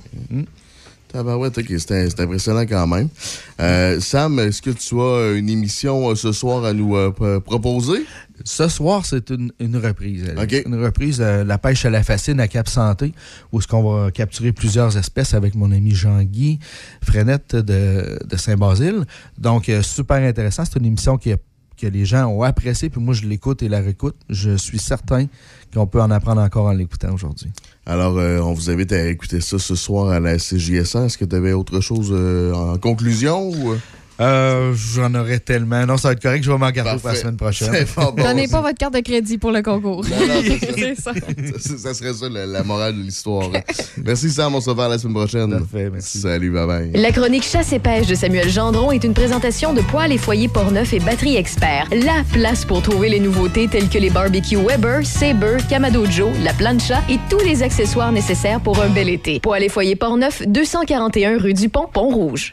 Tabarouette, 1.15 1.57
OK, 1.59 1.73
c'est 1.79 2.21
impressionnant 2.21 2.63
quand 2.67 2.87
même. 2.89 3.09
Euh, 3.61 4.01
Sam, 4.01 4.41
est-ce 4.41 4.61
que 4.61 4.71
tu 4.71 5.01
as 5.01 5.33
une 5.39 5.49
émission 5.49 6.11
euh, 6.11 6.17
ce 6.17 6.33
soir 6.33 6.65
à 6.65 6.73
nous 6.73 6.97
euh, 6.97 7.39
proposer? 7.41 8.05
Ce 8.45 8.67
soir, 8.69 9.07
c'est 9.07 9.31
une, 9.31 9.53
une 9.61 9.77
reprise. 9.77 10.25
Alex. 10.37 10.43
OK. 10.43 10.63
Une 10.67 10.85
reprise, 10.85 11.21
la 11.21 11.57
pêche 11.59 11.85
à 11.85 11.91
la 11.91 12.03
fascine 12.03 12.41
à 12.41 12.49
Cap 12.49 12.69
Santé, 12.69 13.13
où 13.53 13.61
est-ce 13.61 13.69
qu'on 13.69 13.83
va 14.05 14.11
capturer 14.11 14.51
plusieurs 14.53 14.97
espèces 14.99 15.35
avec 15.35 15.55
mon 15.55 15.71
ami 15.71 15.95
Jean-Guy 15.95 16.59
Frenette 17.01 17.55
de, 17.55 18.19
de 18.29 18.37
Saint-Basile. 18.37 19.05
Donc, 19.39 19.71
super 19.83 20.17
intéressant. 20.17 20.65
C'est 20.65 20.81
une 20.81 20.87
émission 20.87 21.17
qui 21.17 21.33
a- 21.33 21.37
que 21.77 21.87
les 21.87 22.05
gens 22.05 22.27
ont 22.27 22.43
appréciée, 22.43 22.91
puis 22.91 23.01
moi, 23.01 23.15
je 23.15 23.27
l'écoute 23.27 23.63
et 23.63 23.69
la 23.69 23.81
réécoute. 23.81 24.17
Je 24.29 24.57
suis 24.57 24.79
certain 24.79 25.27
qu'on 25.73 25.87
peut 25.87 26.01
en 26.01 26.11
apprendre 26.11 26.41
encore 26.41 26.67
en 26.67 26.73
l'écoutant 26.73 27.13
aujourd'hui. 27.13 27.51
Alors, 27.87 28.19
euh, 28.19 28.39
on 28.41 28.53
vous 28.53 28.71
invite 28.71 28.93
à 28.93 29.09
écouter 29.09 29.41
ça 29.41 29.59
ce 29.59 29.75
soir 29.75 30.11
à 30.11 30.21
la 30.21 30.37
CJS1. 30.37 31.07
Est-ce 31.07 31.19
que 31.19 31.25
tu 31.25 31.37
avais 31.37 31.53
autre 31.53 31.81
chose 31.81 32.11
euh, 32.13 32.53
en 32.53 32.79
conclusion? 32.79 33.49
Ou... 33.49 33.75
euh? 34.21 34.73
J'en 34.75 35.15
aurais 35.15 35.41
tellement. 35.41 35.87
Non, 35.87 35.97
ça 35.97 36.09
va 36.09 36.13
être 36.13 36.23
correct. 36.23 36.45
Je 36.45 36.51
vais 36.51 36.59
m'en 36.59 36.71
garder 36.71 37.01
pour 37.01 37.11
la 37.11 37.17
semaine 37.17 37.37
prochaine. 37.37 37.87
Bon. 37.97 38.11
Donnez 38.17 38.49
pas 38.49 38.61
votre 38.61 38.79
carte 38.79 38.95
de 38.95 39.01
crédit 39.01 39.39
pour 39.39 39.51
le 39.51 39.63
concours. 39.63 40.05
Non, 40.05 40.27
non, 40.27 40.43
c'est 40.45 40.95
ça. 40.95 41.13
ça, 41.59 41.79
ça 41.79 41.95
serait 41.95 42.13
ça 42.15 42.29
la, 42.29 42.47
la 42.47 42.63
morale 42.63 42.97
de 42.97 43.03
l'histoire. 43.03 43.51
merci 44.05 44.31
Sam, 44.31 44.55
on 44.55 44.61
se 44.61 44.71
revoit 44.71 44.89
la 44.89 44.99
semaine 44.99 45.15
prochaine. 45.15 45.51
Parfait, 45.51 45.91
merci. 45.91 46.19
Salut, 46.19 46.51
bye 46.51 46.67
bye. 46.67 46.91
La 46.95 47.13
chronique 47.13 47.45
Chasse 47.45 47.73
et 47.73 47.79
pêche 47.79 48.07
de 48.07 48.15
Samuel 48.15 48.49
Gendron 48.49 48.93
est 48.93 49.05
une 49.05 49.15
présentation 49.15 49.73
de 49.73 49.81
Poils 49.81 50.13
et 50.13 50.19
foyers 50.19 50.49
Portneuf 50.49 50.93
et 50.93 51.01
Batterie 51.01 51.37
Expert. 51.37 51.89
La 51.91 52.23
place 52.33 52.65
pour 52.65 52.83
trouver 52.83 53.09
les 53.09 53.21
nouveautés 53.21 53.69
telles 53.69 53.89
que 53.89 53.99
les 53.99 54.11
barbecues 54.11 54.57
Weber, 54.57 55.05
Sabre, 55.05 55.57
Kamado 55.69 56.05
Joe, 56.07 56.31
la 56.43 56.53
plancha 56.53 57.03
et 57.09 57.19
tous 57.31 57.41
les 57.45 57.63
accessoires 57.63 58.13
nécessaires 58.13 58.61
pour 58.61 58.81
un 58.81 58.89
bel 58.89 59.09
été. 59.09 59.41
Poils 59.41 59.63
et 59.63 59.69
foyers 59.69 59.97
Portneuf, 59.97 60.43
241 60.47 61.39
rue 61.39 61.55
du 61.55 61.69
Pont, 61.69 61.89
Pont-Rouge. 61.93 62.53